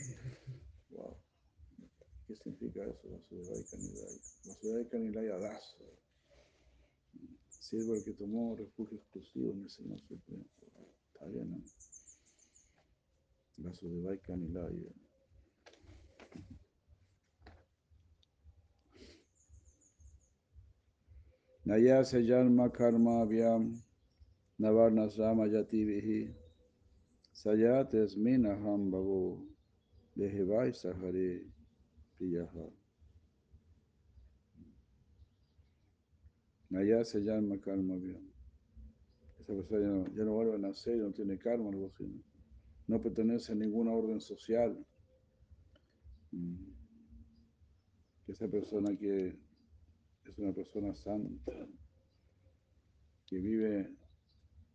[0.90, 1.16] Wow.
[2.26, 3.10] ¿Qué significa eso?
[3.10, 4.18] Vasudevaika Nilaya.
[4.44, 5.76] Vasudevaika Nilaya Das
[7.66, 10.44] siervo el que tomó refugio exclusivo en el Señor Supremo.
[11.12, 11.60] Está bien, ¿no?
[13.56, 14.96] Vaso de
[21.66, 23.76] Nayasya Janma Karma Vyam
[24.60, 26.30] Navarnasrama Yati Vihi
[27.34, 29.40] Sayat Esminaham Bhavo
[30.16, 31.40] Dehevai Sahare
[32.16, 32.70] Priyaha
[36.72, 38.22] Nayasya Janma Karma Vyam
[39.40, 42.04] Esa persona ya no, vuelve a nacer, no tiene karma, algo así.
[42.04, 42.22] ¿no?
[42.88, 44.76] no pertenece a ninguna orden social.
[46.32, 46.56] Mm.
[48.28, 49.36] Esa persona que
[50.30, 51.52] es una persona santa,
[53.26, 53.96] que vive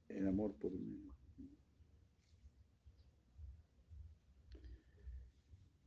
[0.09, 1.07] en amor por mí.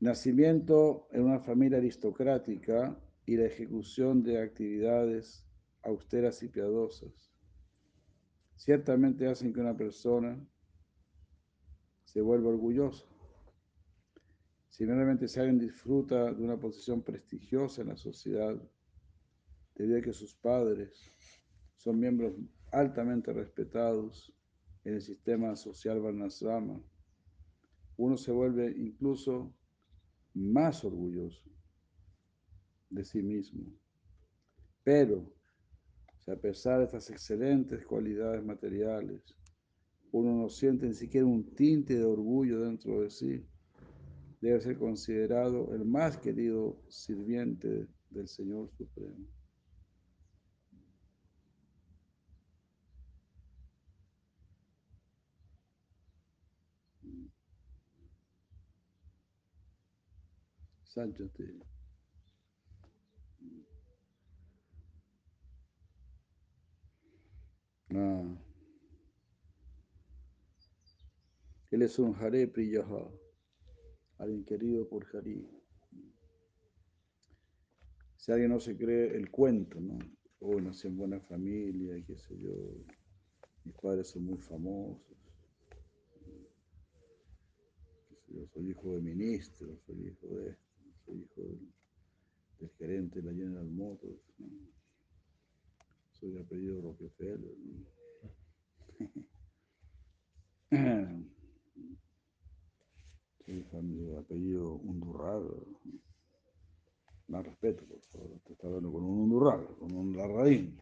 [0.00, 5.46] Nacimiento en una familia aristocrática y la ejecución de actividades
[5.82, 7.34] austeras y piadosas
[8.56, 10.38] ciertamente hacen que una persona
[12.04, 13.06] se vuelva orgullosa.
[14.68, 18.60] Si realmente alguien disfruta de una posición prestigiosa en la sociedad,
[19.74, 21.10] debido a que sus padres
[21.76, 22.34] son miembros
[22.72, 24.32] altamente respetados
[24.84, 26.80] en el sistema social Varnasrama,
[27.96, 29.54] uno se vuelve incluso
[30.34, 31.48] más orgulloso
[32.90, 33.64] de sí mismo.
[34.82, 35.32] Pero,
[36.18, 39.34] si a pesar de estas excelentes cualidades materiales,
[40.12, 43.46] uno no siente ni siquiera un tinte de orgullo dentro de sí,
[44.40, 49.33] debe ser considerado el más querido sirviente del Señor Supremo.
[60.94, 61.58] Sáncate.
[67.90, 68.38] Ah.
[71.72, 73.10] Él es un Hare Priyaha,
[74.18, 75.44] alguien querido por Hari.
[78.16, 79.98] Si alguien no se cree el cuento, ¿no?
[80.38, 82.54] Oh, nací en buena familia, qué sé yo,
[83.64, 85.02] mis padres son muy famosos,
[88.28, 90.56] yo, soy hijo de ministro, soy hijo de,
[91.04, 91.72] soy hijo del,
[92.60, 94.48] del gerente de la General Motors, ¿no?
[96.12, 97.56] soy de apellido Rockefeller.
[97.58, 97.84] ¿no?
[103.44, 105.50] Soy familia de apellido Undurraga.
[107.28, 108.40] Más respeto, por favor.
[108.44, 110.80] Te está hablando con un Undurraga, con un Larraín.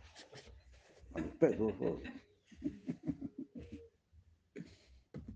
[1.10, 2.02] Más respeto, por favor.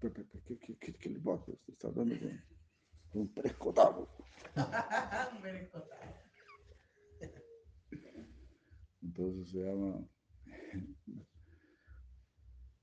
[0.01, 1.53] ¿Qué, qué, qué, qué le pasa?
[1.65, 2.41] Te está hablando con,
[3.21, 4.09] un prescotado.
[9.03, 10.07] Entonces se llama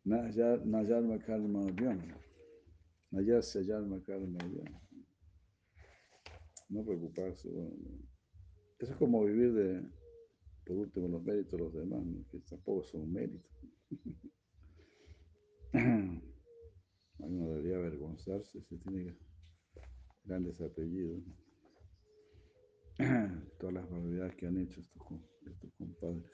[0.03, 1.99] Nayar, Nayar Makalma Vyam.
[3.13, 4.73] Nayasya Yalma Karma Vyam.
[6.69, 7.47] No preocuparse.
[8.79, 9.83] Eso es como vivir de,
[10.65, 13.49] por último, los méritos de los demás, que tampoco son un mérito.
[17.19, 19.15] Uno debería avergonzarse si tiene
[20.25, 21.23] grandes apellidos.
[23.59, 26.31] Todas las barbaridades que han hecho estos, compadres.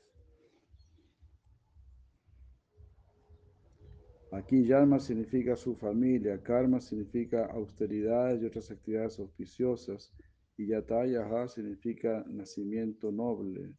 [4.31, 10.13] Aquí Yalma significa su familia, Karma significa austeridades y otras actividades auspiciosas,
[10.55, 13.73] y Yatayaha significa nacimiento noble,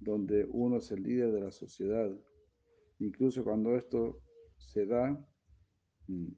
[0.00, 2.10] donde uno es el líder de la sociedad.
[2.98, 4.20] Incluso cuando esto
[4.56, 5.24] se da,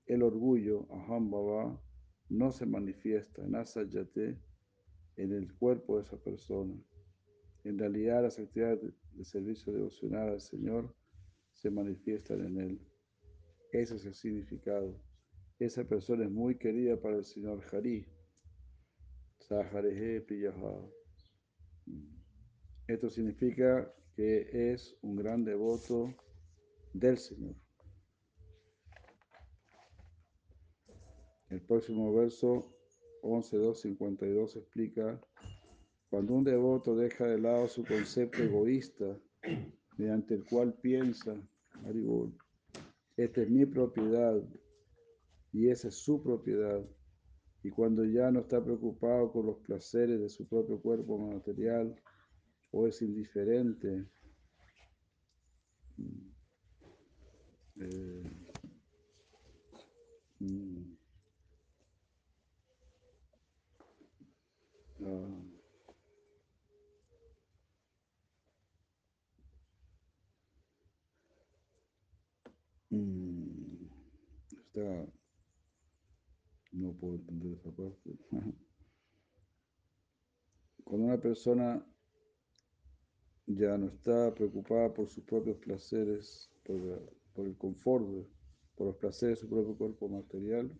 [0.06, 1.80] el orgullo, Aham Baba,
[2.32, 4.38] no se manifiesta, Nasayate,
[5.16, 6.74] en el cuerpo de esa persona.
[7.64, 8.80] En realidad, las actividades
[9.12, 10.94] de servicio devocional al Señor
[11.52, 12.80] se manifiestan en él.
[13.70, 14.98] Ese es el significado.
[15.58, 18.06] Esa persona es muy querida para el Señor Hari.
[19.38, 20.88] Saharehe Priyaha.
[22.88, 26.14] Esto significa que es un gran devoto
[26.94, 27.61] del Señor.
[31.52, 32.74] El próximo verso
[33.22, 35.20] 11.2.52 explica,
[36.08, 39.20] cuando un devoto deja de lado su concepto egoísta,
[39.98, 41.36] mediante el cual piensa,
[41.84, 42.34] Haribol,
[43.18, 44.42] esta es mi propiedad
[45.52, 46.82] y esa es su propiedad,
[47.62, 51.94] y cuando ya no está preocupado por los placeres de su propio cuerpo material
[52.70, 54.06] o es indiferente,
[57.78, 58.22] eh,
[60.40, 60.71] mm,
[72.90, 73.86] mm,
[74.50, 75.06] está,
[76.72, 78.18] no puedo entender esa parte.
[80.84, 81.84] Cuando una persona
[83.46, 88.06] ya no está preocupada por sus propios placeres, por el confort,
[88.74, 90.70] por los placeres de su propio cuerpo material,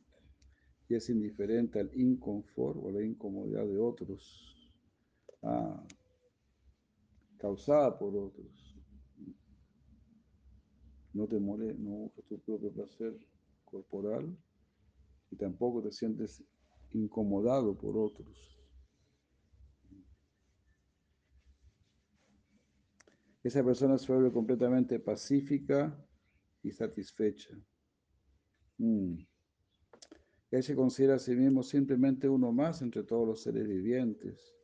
[0.88, 4.70] y es indiferente al inconfort o la incomodidad de otros,
[5.42, 5.86] ah,
[7.38, 8.76] causada por otros.
[11.14, 13.14] No te mole, no buscas tu propio placer
[13.64, 14.36] corporal
[15.30, 16.42] y tampoco te sientes
[16.92, 18.52] incomodado por otros.
[23.42, 25.98] Esa persona se vuelve completamente pacífica
[26.62, 27.50] y satisfecha.
[28.78, 29.31] Mm.
[30.52, 34.54] Él se considera a sí mismo simplemente uno más entre todos los seres vivientes,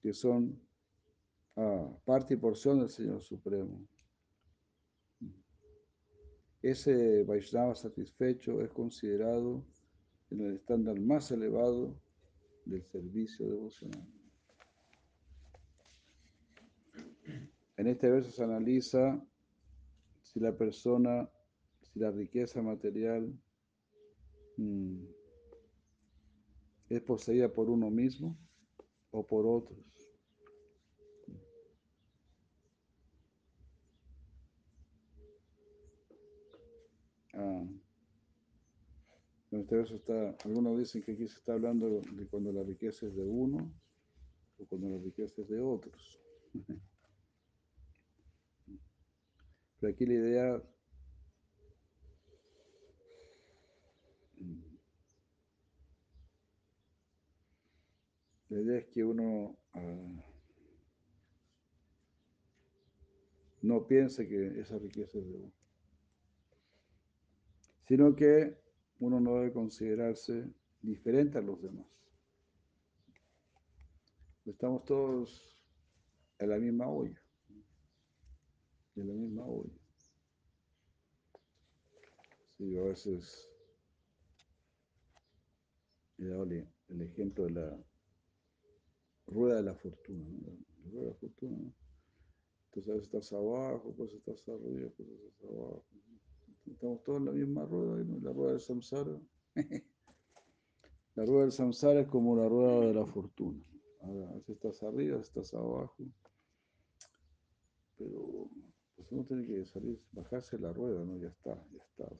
[0.00, 0.58] que son
[1.56, 3.86] ah, parte y porción del Señor Supremo.
[6.62, 9.62] Ese Vaishnava satisfecho es considerado
[10.30, 11.94] en el estándar más elevado
[12.64, 14.08] del servicio devocional.
[17.76, 19.22] En este verso se analiza
[20.22, 21.28] si la persona,
[21.82, 23.38] si la riqueza material
[26.88, 28.36] es poseída por uno mismo
[29.10, 29.78] o por otros.
[37.34, 37.66] Ah,
[39.50, 43.24] este está, algunos dicen que aquí se está hablando de cuando la riqueza es de
[43.24, 43.72] uno
[44.58, 46.20] o cuando la riqueza es de otros.
[49.80, 50.62] Pero aquí la idea
[58.54, 60.24] la idea es que uno ah,
[63.62, 65.52] no piense que esa riqueza es de uno,
[67.88, 68.56] sino que
[69.00, 70.48] uno no debe considerarse
[70.82, 71.86] diferente a los demás.
[74.46, 75.58] Estamos todos
[76.38, 77.20] en la misma olla
[78.94, 79.80] de la misma olla.
[82.56, 83.50] Sí, a veces
[86.18, 87.93] he dado el ejemplo de la
[89.26, 90.24] rueda de la fortuna.
[90.84, 91.72] La rueda de la fortuna.
[92.66, 95.84] Entonces a veces estás abajo, pues estás arriba, pues estás abajo.
[96.66, 98.18] Estamos todos en la misma rueda, ¿no?
[98.20, 99.20] la rueda del samsara.
[101.14, 103.62] la rueda del samsara es como la rueda de la fortuna.
[104.00, 105.96] A veces estás arriba, estás abajo.
[107.96, 108.50] Pero
[108.96, 111.16] pues uno tiene que salir, bajarse la rueda, ¿no?
[111.18, 112.10] Ya está, ya está.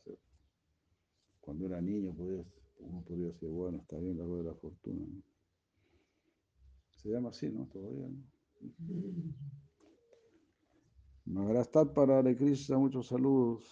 [1.41, 2.47] cuando era niño podías,
[2.79, 5.07] uno podría decir, bueno, está bien la rueda de la fortuna.
[7.05, 7.67] Se llama así, ¿no?
[7.67, 8.25] Todavía, ¿no?
[11.27, 13.63] Maharastat para Hare Krishna, muchos saludos.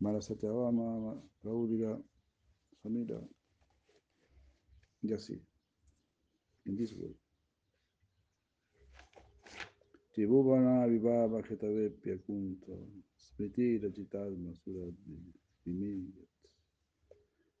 [0.00, 2.00] Mara Satyabama, Raudira,
[2.82, 3.20] Samira.
[5.02, 5.38] Y así.
[6.64, 7.14] In this way.
[10.12, 12.72] Tribhuvana vivava jetavepya kunta
[13.14, 16.28] smriti rachitadma suradvimiyat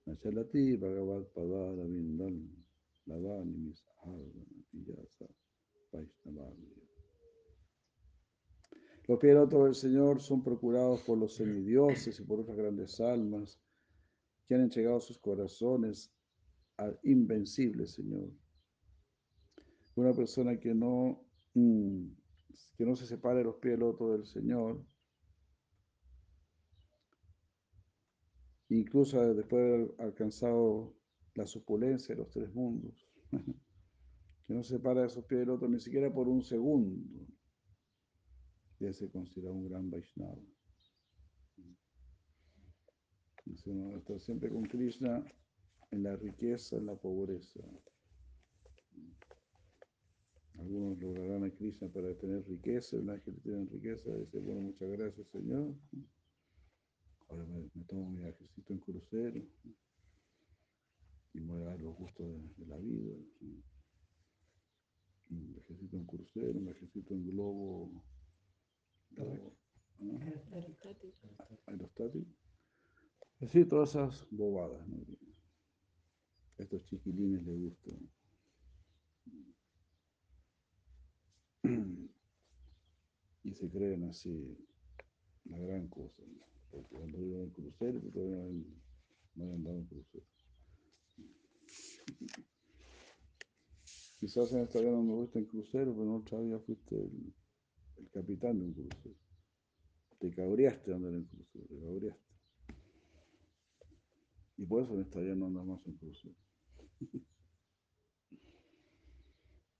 [0.06, 2.34] Nachalati bhagavad padara vindal
[9.06, 13.60] Los pilotos del Señor son procurados por los semidioses y por otras grandes almas
[14.46, 16.12] que han entregado sus corazones
[16.76, 18.30] al invencible Señor.
[19.96, 22.08] Una persona que no mm,
[22.76, 24.84] que no se separe los pies del otro del Señor.
[28.68, 30.94] Incluso después de haber alcanzado
[31.38, 33.08] la supulencia de los tres mundos.
[34.46, 37.26] que no se separe de sus pies del otro ni siquiera por un segundo.
[38.80, 40.40] Ya se considera un gran Vaishnava.
[43.96, 45.24] Está siempre con Krishna
[45.90, 47.60] en la riqueza, en la pobreza.
[50.58, 55.26] Algunos lograrán a Krishna para tener riqueza, vez que tienen riqueza, dice, bueno, muchas gracias
[55.28, 55.74] Señor.
[57.28, 59.42] Ahora me, tomo mi viajecito en crucero
[61.34, 62.26] y me voy a dar los gustos
[62.56, 63.14] de, la vida.
[65.30, 68.04] Un viajecito en crucero, un viajecito en globo.
[71.66, 72.26] Aerostático.
[73.48, 74.86] Sí, todas esas bobadas.
[74.88, 74.98] ¿no?
[76.58, 78.10] estos chiquilines les gustan.
[83.44, 84.56] y se creen así
[85.44, 86.22] la gran cosa.
[86.70, 88.64] Porque cuando iban en crucero, todavía
[89.34, 90.26] no habían dado en crucero.
[94.18, 97.34] Quizás en esta vida no me gusta en crucero, pero en otra vida fuiste el,
[97.98, 99.14] el capitán de un crucero.
[100.18, 102.28] Te cabreaste andar en crucero, te cabreaste.
[104.56, 106.34] Y por eso en esta vida no anda más en crucero.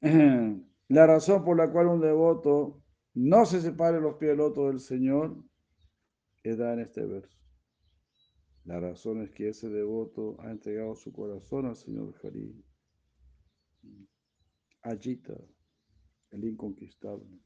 [0.88, 2.82] La razón por la cual un devoto
[3.14, 5.36] no se separe los pies del loto del Señor
[6.44, 7.37] es dada en este verso.
[8.68, 12.54] La razón es que ese devoto ha entregado su corazón al Señor Hari.
[14.82, 15.34] Ajita,
[16.32, 17.40] el inconquistable.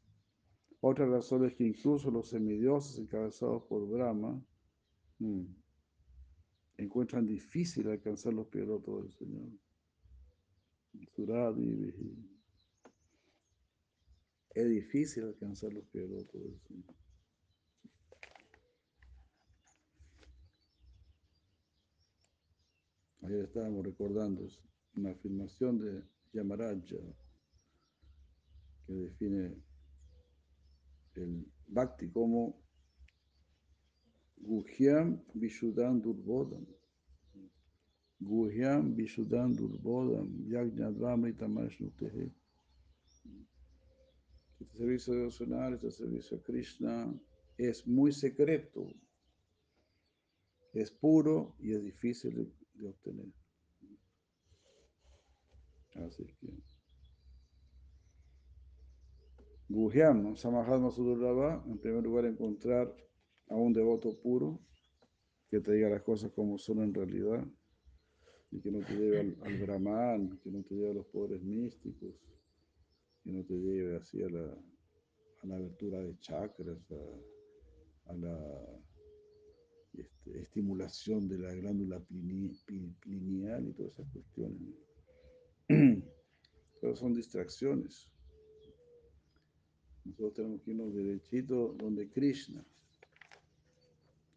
[0.81, 4.45] Otra razón es que incluso los semidioses encabezados por Brahma
[5.21, 5.45] mm,
[6.79, 9.49] encuentran difícil alcanzar los pies del Señor.
[14.55, 16.27] Es difícil alcanzar los pies del
[16.67, 16.97] Señor.
[23.41, 24.47] Estábamos recordando
[24.95, 26.03] una afirmación de
[26.35, 26.77] Yamaraja
[28.87, 29.57] que define
[31.15, 32.63] el bhakti como
[34.37, 36.67] Guhyam Vishuddhan Durbodham.
[38.21, 42.31] Guhyam Vishuddhan Durbodham Yajnadvamritamashnutehe.
[44.61, 47.21] Este servicio devocional, este servicio a Krishna
[47.57, 48.87] es muy secreto,
[50.75, 53.27] es puro y es difícil de obtener.
[55.95, 56.49] Así que.
[59.69, 62.95] Guhyam, Samahadma Sudurlava, en primer lugar encontrar
[63.49, 64.61] a un devoto puro
[65.49, 67.47] que te diga las cosas como son en realidad
[68.51, 72.15] y que no te lleve al, Brahman, que no te lleve a los poderes místicos,
[73.23, 74.45] que no te lleve así a la,
[75.43, 76.79] a la abertura de chakras,
[78.07, 78.83] a la
[79.95, 84.75] este, estimulación de la glándula pineal y todas esas cuestiones.
[86.81, 88.09] Todas son distracciones.
[90.05, 92.65] Nosotros tenemos que irnos derechito donde Krishna.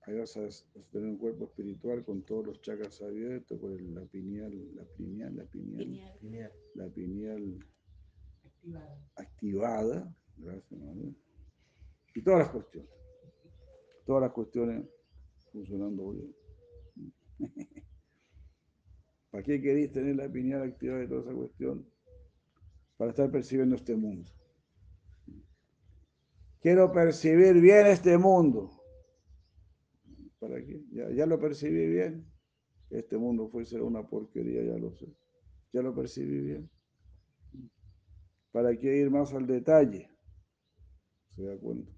[0.04, 0.48] Ahí vas a,
[0.92, 5.46] tener un cuerpo espiritual con todos los chakras abiertos, por la pineal, la pineal, la
[5.46, 7.60] pineal, la pineal
[8.44, 9.10] activada.
[9.16, 10.16] activada.
[10.38, 10.82] Gracias,
[12.14, 12.92] Y todas las cuestiones.
[14.06, 14.86] Todas las cuestiones
[15.56, 16.36] funcionando bien.
[19.32, 21.90] ¿Para qué queréis tener la opinión activada de toda esa cuestión?
[22.98, 24.32] Para estar percibiendo este mundo.
[26.62, 28.72] Quiero percibir bien este mundo.
[30.40, 30.84] ¿Para qué?
[30.92, 32.26] Ya, lo percibí bien.
[32.90, 35.08] Este mundo fuese una porquería, ya lo sé.
[35.74, 36.70] Ya lo percibí bien.
[38.52, 40.10] ¿Para qué ir más al detalle?
[41.36, 41.92] ¿Se da cuenta?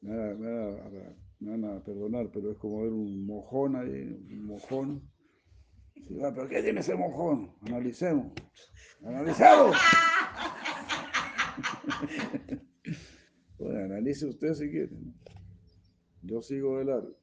[0.00, 5.10] Nada, nada, me van a perdonar, pero es como ver un mojón ahí, un mojón.
[6.08, 7.54] ¿Pero qué tiene ese mojón?
[7.62, 8.32] Analicemos.
[9.02, 9.76] ¡Analicemos!
[13.58, 14.96] bueno, analice usted si quiere.
[16.22, 17.14] Yo sigo de largo.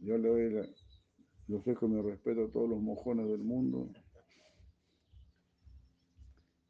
[0.00, 0.66] Yo le doy la,
[1.48, 3.90] le ofrezco mi respeto a todos los mojones del mundo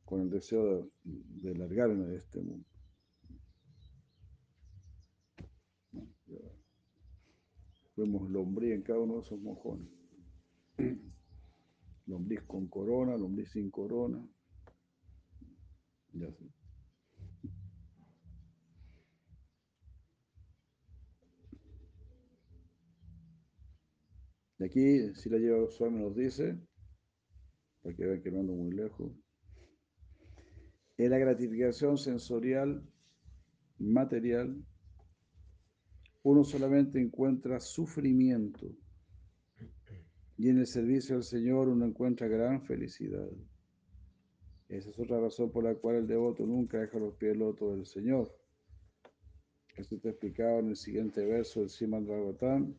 [0.05, 2.67] con el deseo de, de largarme de este mundo.
[7.97, 9.89] Vemos lombriz en cada uno de esos mojones.
[12.07, 14.23] Lombriz con corona, lombriz sin corona.
[16.13, 16.45] Ya sé.
[24.59, 26.59] Y aquí, si la lleva Swami nos dice,
[27.83, 29.13] para que vean que no ando muy lejos,
[30.97, 32.87] en la gratificación sensorial,
[33.79, 34.65] material,
[36.25, 38.67] uno solamente encuentra sufrimiento
[40.37, 43.29] y en el servicio al Señor uno encuentra gran felicidad.
[44.69, 47.87] Esa es otra razón por la cual el devoto nunca deja los pies lotos del
[47.87, 48.35] Señor.
[49.77, 52.75] Esto está explicado en el siguiente verso del Siman Ragotán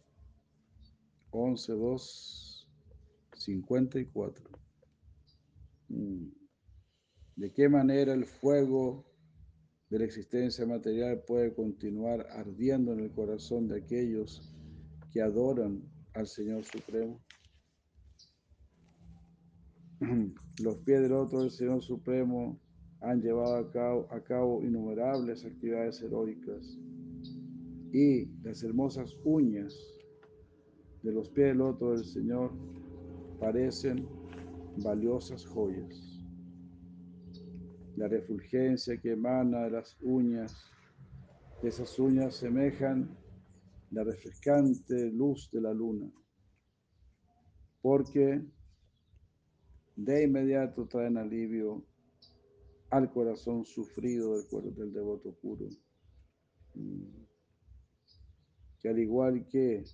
[1.30, 2.68] 11, 2,
[3.34, 4.50] 54.
[7.36, 9.06] ¿De qué manera el fuego
[9.90, 14.52] de la existencia material puede continuar ardiendo en el corazón de aquellos
[15.12, 15.84] que adoran
[16.14, 17.22] al Señor Supremo.
[20.64, 22.60] Los pies del otro del Señor Supremo
[23.02, 26.78] han llevado a cabo, innumerables actividades heroicas
[27.92, 29.78] y las hermosas uñas
[31.04, 32.52] de los pies del otro del Señor
[33.40, 34.08] parecen
[34.78, 36.05] valiosas joyas
[37.96, 40.72] la refulgencia que emana de las uñas,
[41.64, 43.18] esas uñas semejan
[43.92, 46.12] la refrescante luz de la luna,
[47.82, 48.44] porque
[49.96, 51.86] de inmediato traen alivio
[52.90, 55.68] al corazón sufrido del, del devoto puro,
[56.74, 57.24] mm.
[58.82, 59.86] que al igual que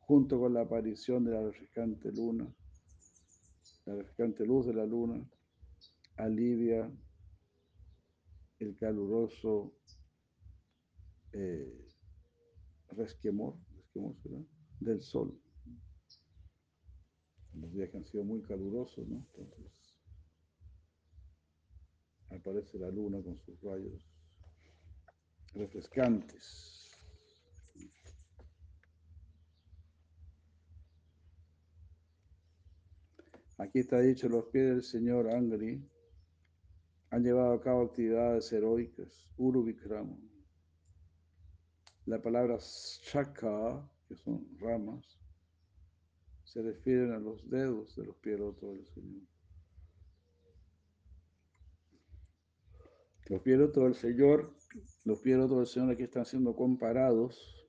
[0.00, 2.50] junto con la aparición de la refrescante luna,
[3.84, 5.22] la refrescante luz de la luna
[6.16, 6.90] alivia
[8.58, 9.72] el caluroso
[11.32, 11.86] eh,
[12.90, 14.14] resquemor, resquemor
[14.80, 15.40] del sol.
[17.54, 19.24] Los días han sido muy calurosos, ¿no?
[19.36, 19.72] Entonces
[22.30, 24.08] aparece la luna con sus rayos
[25.54, 26.88] refrescantes.
[33.56, 35.82] Aquí está dicho, los pies del señor Angri
[37.10, 40.18] han llevado a cabo actividades heroicas, Uruvikrama.
[42.06, 45.18] La palabra Shaka, que son ramas,
[46.44, 49.22] se refieren a los dedos de los pies del Señor.
[53.28, 54.54] Los pies del Señor,
[55.04, 57.68] los pies del Señor aquí están siendo comparados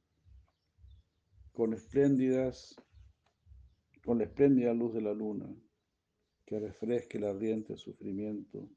[1.52, 2.76] con espléndidas,
[4.06, 5.54] con la espléndida luz de la luna
[6.46, 8.70] que refresque el ardiente sufrimiento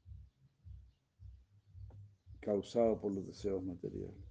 [2.43, 4.21] causado por los deseos materiales.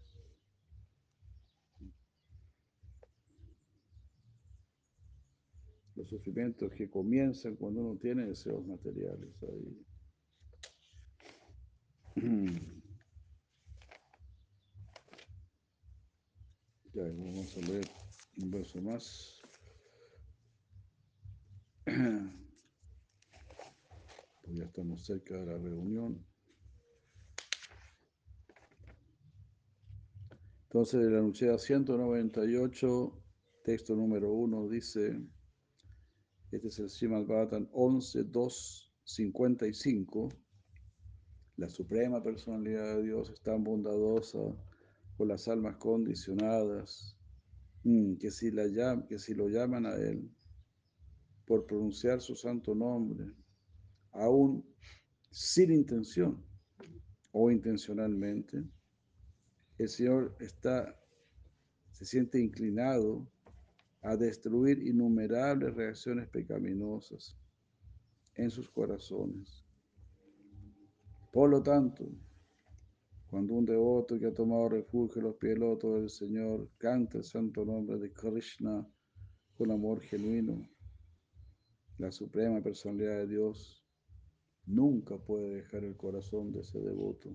[5.94, 9.34] Los sufrimientos que comienzan cuando uno tiene deseos materiales.
[9.42, 9.86] Ahí.
[16.94, 17.88] Ya, vamos a leer
[18.42, 19.40] un verso más.
[21.86, 22.30] ya
[24.64, 26.22] estamos cerca de la reunión.
[30.72, 33.22] Entonces, la anunciada 198,
[33.62, 35.20] texto número 1, dice,
[36.50, 40.30] este es el Srimad Bhattan 11, 2, 55.
[41.58, 44.38] La suprema personalidad de Dios es tan bondadosa
[45.18, 47.18] con las almas condicionadas
[47.84, 50.34] mm, que si, la, que si lo llaman a Él
[51.44, 53.26] por pronunciar su santo nombre,
[54.12, 54.64] aún
[55.30, 56.42] sin intención
[57.30, 58.64] o intencionalmente,
[59.78, 60.98] el Señor está,
[61.90, 63.26] se siente inclinado
[64.02, 67.36] a destruir innumerables reacciones pecaminosas
[68.34, 69.64] en sus corazones.
[71.32, 72.08] Por lo tanto,
[73.30, 77.64] cuando un devoto que ha tomado refugio en los pies del Señor canta el santo
[77.64, 78.86] nombre de Krishna
[79.56, 80.68] con amor genuino,
[81.98, 83.82] la suprema personalidad de Dios
[84.66, 87.30] nunca puede dejar el corazón de ese devoto.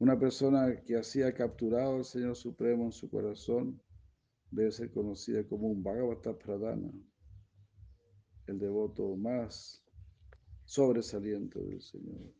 [0.00, 3.82] Una persona que así ha capturado al Señor Supremo en su corazón
[4.50, 6.90] debe ser conocida como un Bhagavata Pradana,
[8.46, 9.84] el devoto más
[10.64, 12.32] sobresaliente del Señor.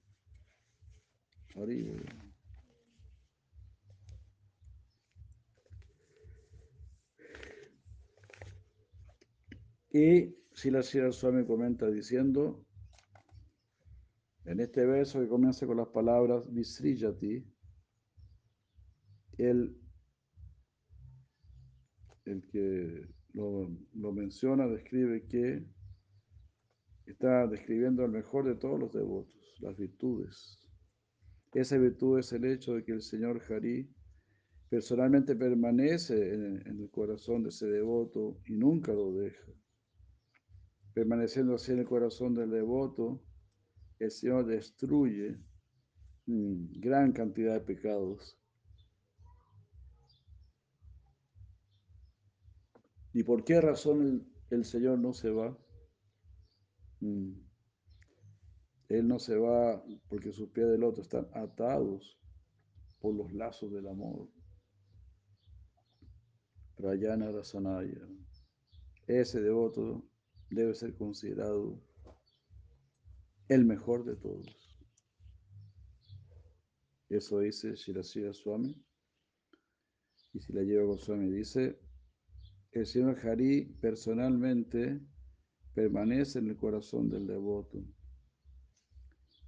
[9.92, 12.64] Y si la Swami comenta diciendo,
[14.51, 17.46] en este verso que comienza con las palabras Visriyati,
[19.38, 19.80] él,
[22.24, 23.70] el que lo,
[24.12, 25.64] menciona, describe que
[27.07, 30.59] está describiendo el mejor de todos los devotos, las virtudes.
[31.53, 33.88] Esa virtud es el hecho de que el Señor Hari
[34.68, 39.53] personalmente permanece en, en, el corazón de ese devoto y nunca lo deja.
[40.92, 43.22] Permaneciendo así en el corazón del devoto,
[44.01, 45.38] el Señor destruye
[46.26, 48.38] mm, gran cantidad de pecados.
[53.12, 55.57] ¿Y por qué razón el, Señor no se va?
[57.01, 57.32] Mm.
[58.88, 62.18] Él no se va porque sus pies del otro están atados
[63.01, 64.28] por los lazos del amor.
[66.78, 68.09] Rayana Rasanaya.
[69.07, 70.09] Ese devoto
[70.48, 71.78] debe ser considerado
[73.51, 74.78] el mejor de todos.
[77.09, 78.80] Eso dice Shirashira Swami.
[80.32, 81.80] Y si la lleva Swami dice,
[82.70, 85.01] el señor Hari personalmente
[85.74, 87.84] permanece en el corazón del devoto.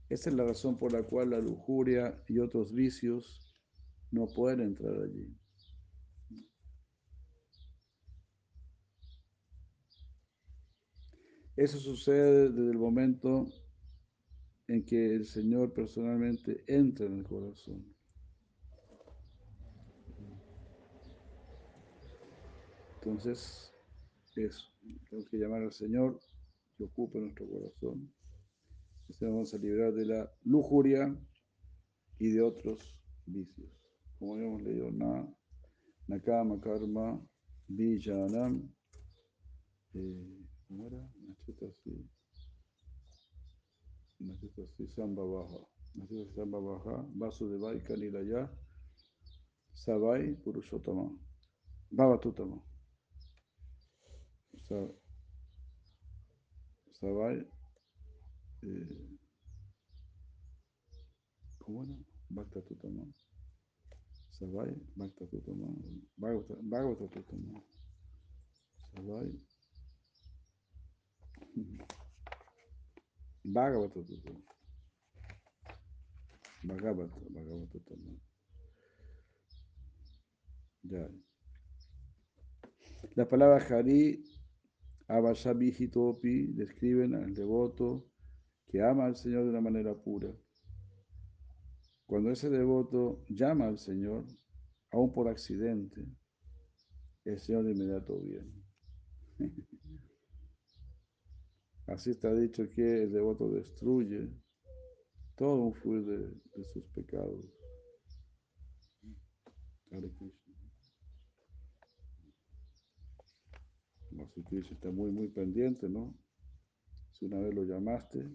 [0.08, 3.56] Esa es la razón por la cual la lujuria y otros vicios
[4.10, 5.32] no pueden entrar allí.
[11.54, 13.61] Eso sucede desde el momento
[14.72, 17.84] en que el Señor personalmente entra en el corazón.
[22.94, 23.70] Entonces,
[24.34, 24.66] eso,
[25.10, 26.18] tenemos que llamar al Señor
[26.78, 28.10] que ocupe nuestro corazón.
[29.10, 31.14] Así vamos a liberar de la lujuria
[32.18, 33.70] y de otros vicios.
[34.18, 35.28] Como habíamos leído, na,
[36.06, 37.20] nakama karma,
[37.68, 38.72] vijanam,
[39.92, 41.06] eh, ¿Cómo era?
[41.26, 42.08] Nacheta sí.
[44.76, 45.58] Sí, Samba Baja.
[46.08, 47.04] Sí, Samba Baja.
[47.14, 48.48] Vaso de Vaika Nilaya.
[49.74, 51.10] Sabai Purushotama.
[51.90, 52.62] Bhavatutama.
[54.68, 54.94] Sa-
[57.00, 57.46] Sabai.
[58.62, 59.18] Eh,
[61.58, 61.94] ¿Cómo era?
[62.30, 63.04] Bhakta Tutama.
[64.30, 65.66] Sabai, Bhakta Tutama.
[66.16, 67.60] Bhagavata Bhagavata Tutama.
[68.94, 69.32] Sabai.
[73.44, 74.40] Bhagavata Tutama.
[76.64, 78.18] Bhagavata, Bhagavata Tutama.
[80.84, 81.08] Ya.
[83.14, 84.22] La palabra Hari,
[85.08, 88.08] Avashabhihitopi, describen al devoto
[88.68, 90.32] que ama al Señor de una manera pura.
[92.06, 94.26] Cuando ese devoto llama al Señor,
[94.92, 96.06] aún por accidente,
[97.24, 98.52] el Señor de inmediato viene.
[101.92, 104.30] Así está dicho que el devoto destruye
[105.36, 107.44] todo un fluir de, sus pecados.
[109.90, 110.10] Hare
[114.46, 114.72] Krishna.
[114.74, 116.14] Está muy, muy pendiente, ¿no?
[117.12, 118.26] Si una vez lo llamaste,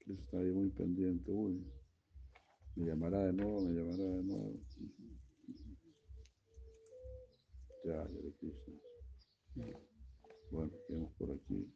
[0.00, 1.30] Krishna está ahí muy pendiente.
[1.30, 1.64] Uy,
[2.74, 4.60] me llamará de nuevo, me llamará de nuevo.
[7.84, 8.74] Ya, Hare Krishna.
[10.50, 11.72] Bueno, quedamos por aquí.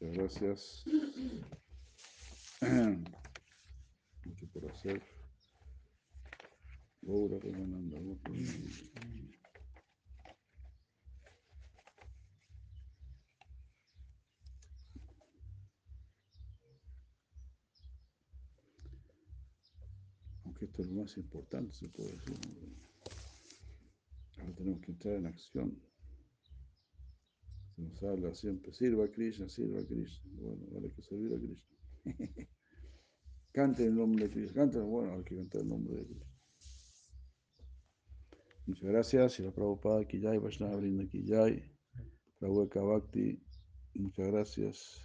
[0.00, 0.84] Muchas gracias.
[4.24, 5.02] Mucho por hacer.
[7.40, 7.98] Premananda.
[20.44, 22.38] Aunque esto es lo más importante, se puede decir.
[24.38, 25.89] Ahora tenemos que entrar en acción.
[27.80, 30.30] Nos habla siempre, sirva a Krishna, sirva a Krishna.
[30.34, 31.76] Bueno, ahora hay que servir a Krishna.
[33.52, 36.30] Cante el nombre de Krishna, cante, bueno, hay que cantar el nombre de Krishna.
[38.66, 41.64] Muchas gracias, y la Prabhupada Kijay, Vaishnava Brinda Kijay,
[42.38, 43.42] Prabhupada Bhakti,
[43.94, 45.00] muchas gracias,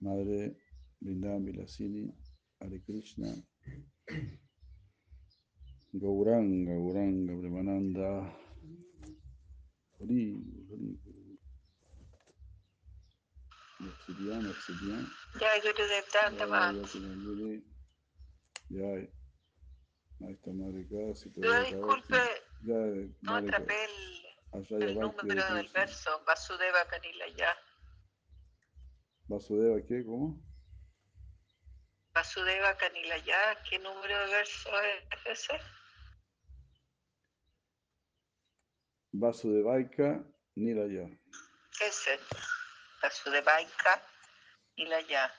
[0.00, 0.56] Madre
[1.00, 2.12] Vrindavan Vilasini,
[2.58, 3.32] Hare Krishna,
[5.92, 8.36] Gauranga, Gauranga, Premananda,
[10.00, 10.34] Hari,
[10.68, 10.98] Hari,
[15.38, 16.04] Jai Gurudev.
[18.70, 19.08] Ya,
[20.20, 22.16] Kasi, Yo disculpe,
[22.62, 22.76] Ya,
[23.22, 26.22] no atrapé el, el número del verso.
[26.26, 27.56] Vasudeva Kanilaya.
[29.28, 30.04] Vasudeva, ¿qué?
[30.04, 30.40] ¿Cómo?
[32.12, 33.62] Vasudeva Kanilaya.
[33.68, 35.60] ¿Qué número de verso es ese?
[39.12, 40.24] Vasudevaika
[40.54, 41.08] Niraya.
[41.80, 42.18] Ese.
[43.02, 43.92] Vasudevaika
[44.76, 45.30] Nilaya.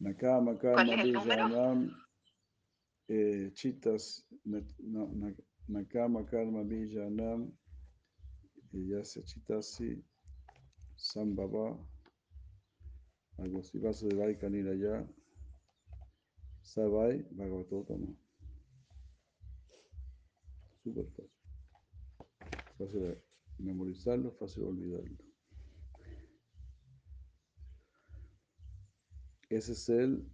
[0.00, 1.48] Nakama ¿Cuál es el número?
[3.08, 5.34] Eh, Chitas na- na- na-
[5.68, 7.52] Nakama Karma Bijanam
[8.72, 10.04] Yasya Chitasi
[10.96, 11.76] Sambhava
[13.38, 15.06] algo así Vasudevaika Niraya
[16.62, 18.08] Savai Bhagavatotama
[20.82, 21.35] Súper fácil.
[22.78, 23.22] Fácil de
[23.58, 25.16] memorizarlo, fácil de olvidarlo.
[29.48, 30.28] Ese es el,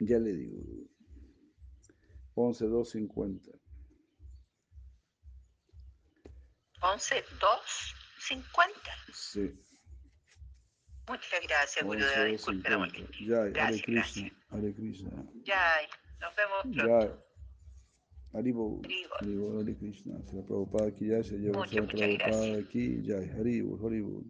[0.00, 0.58] ya le digo,
[2.34, 3.50] 11250.
[6.82, 8.80] 11, 2, 50.
[9.12, 9.52] Sí,
[11.10, 12.30] Muchas gracias, Gurudev.
[12.30, 12.78] Disculpe la 11250.
[12.78, 13.40] molestia.
[13.40, 14.32] Hare Gracias, Krishna, gracias.
[14.50, 15.10] Hare Krishna.
[15.44, 15.88] Jai.
[16.20, 17.08] Nos vemos pronto.
[17.08, 17.29] Jai.
[18.32, 18.82] Haribo, Haribo.
[19.20, 20.20] Haribo, Hare Krishna.
[20.26, 23.02] Se la Prabhupada aquí ya se lleva a Prabhupada aquí.
[23.04, 24.24] Jai, Haribo, Haribo.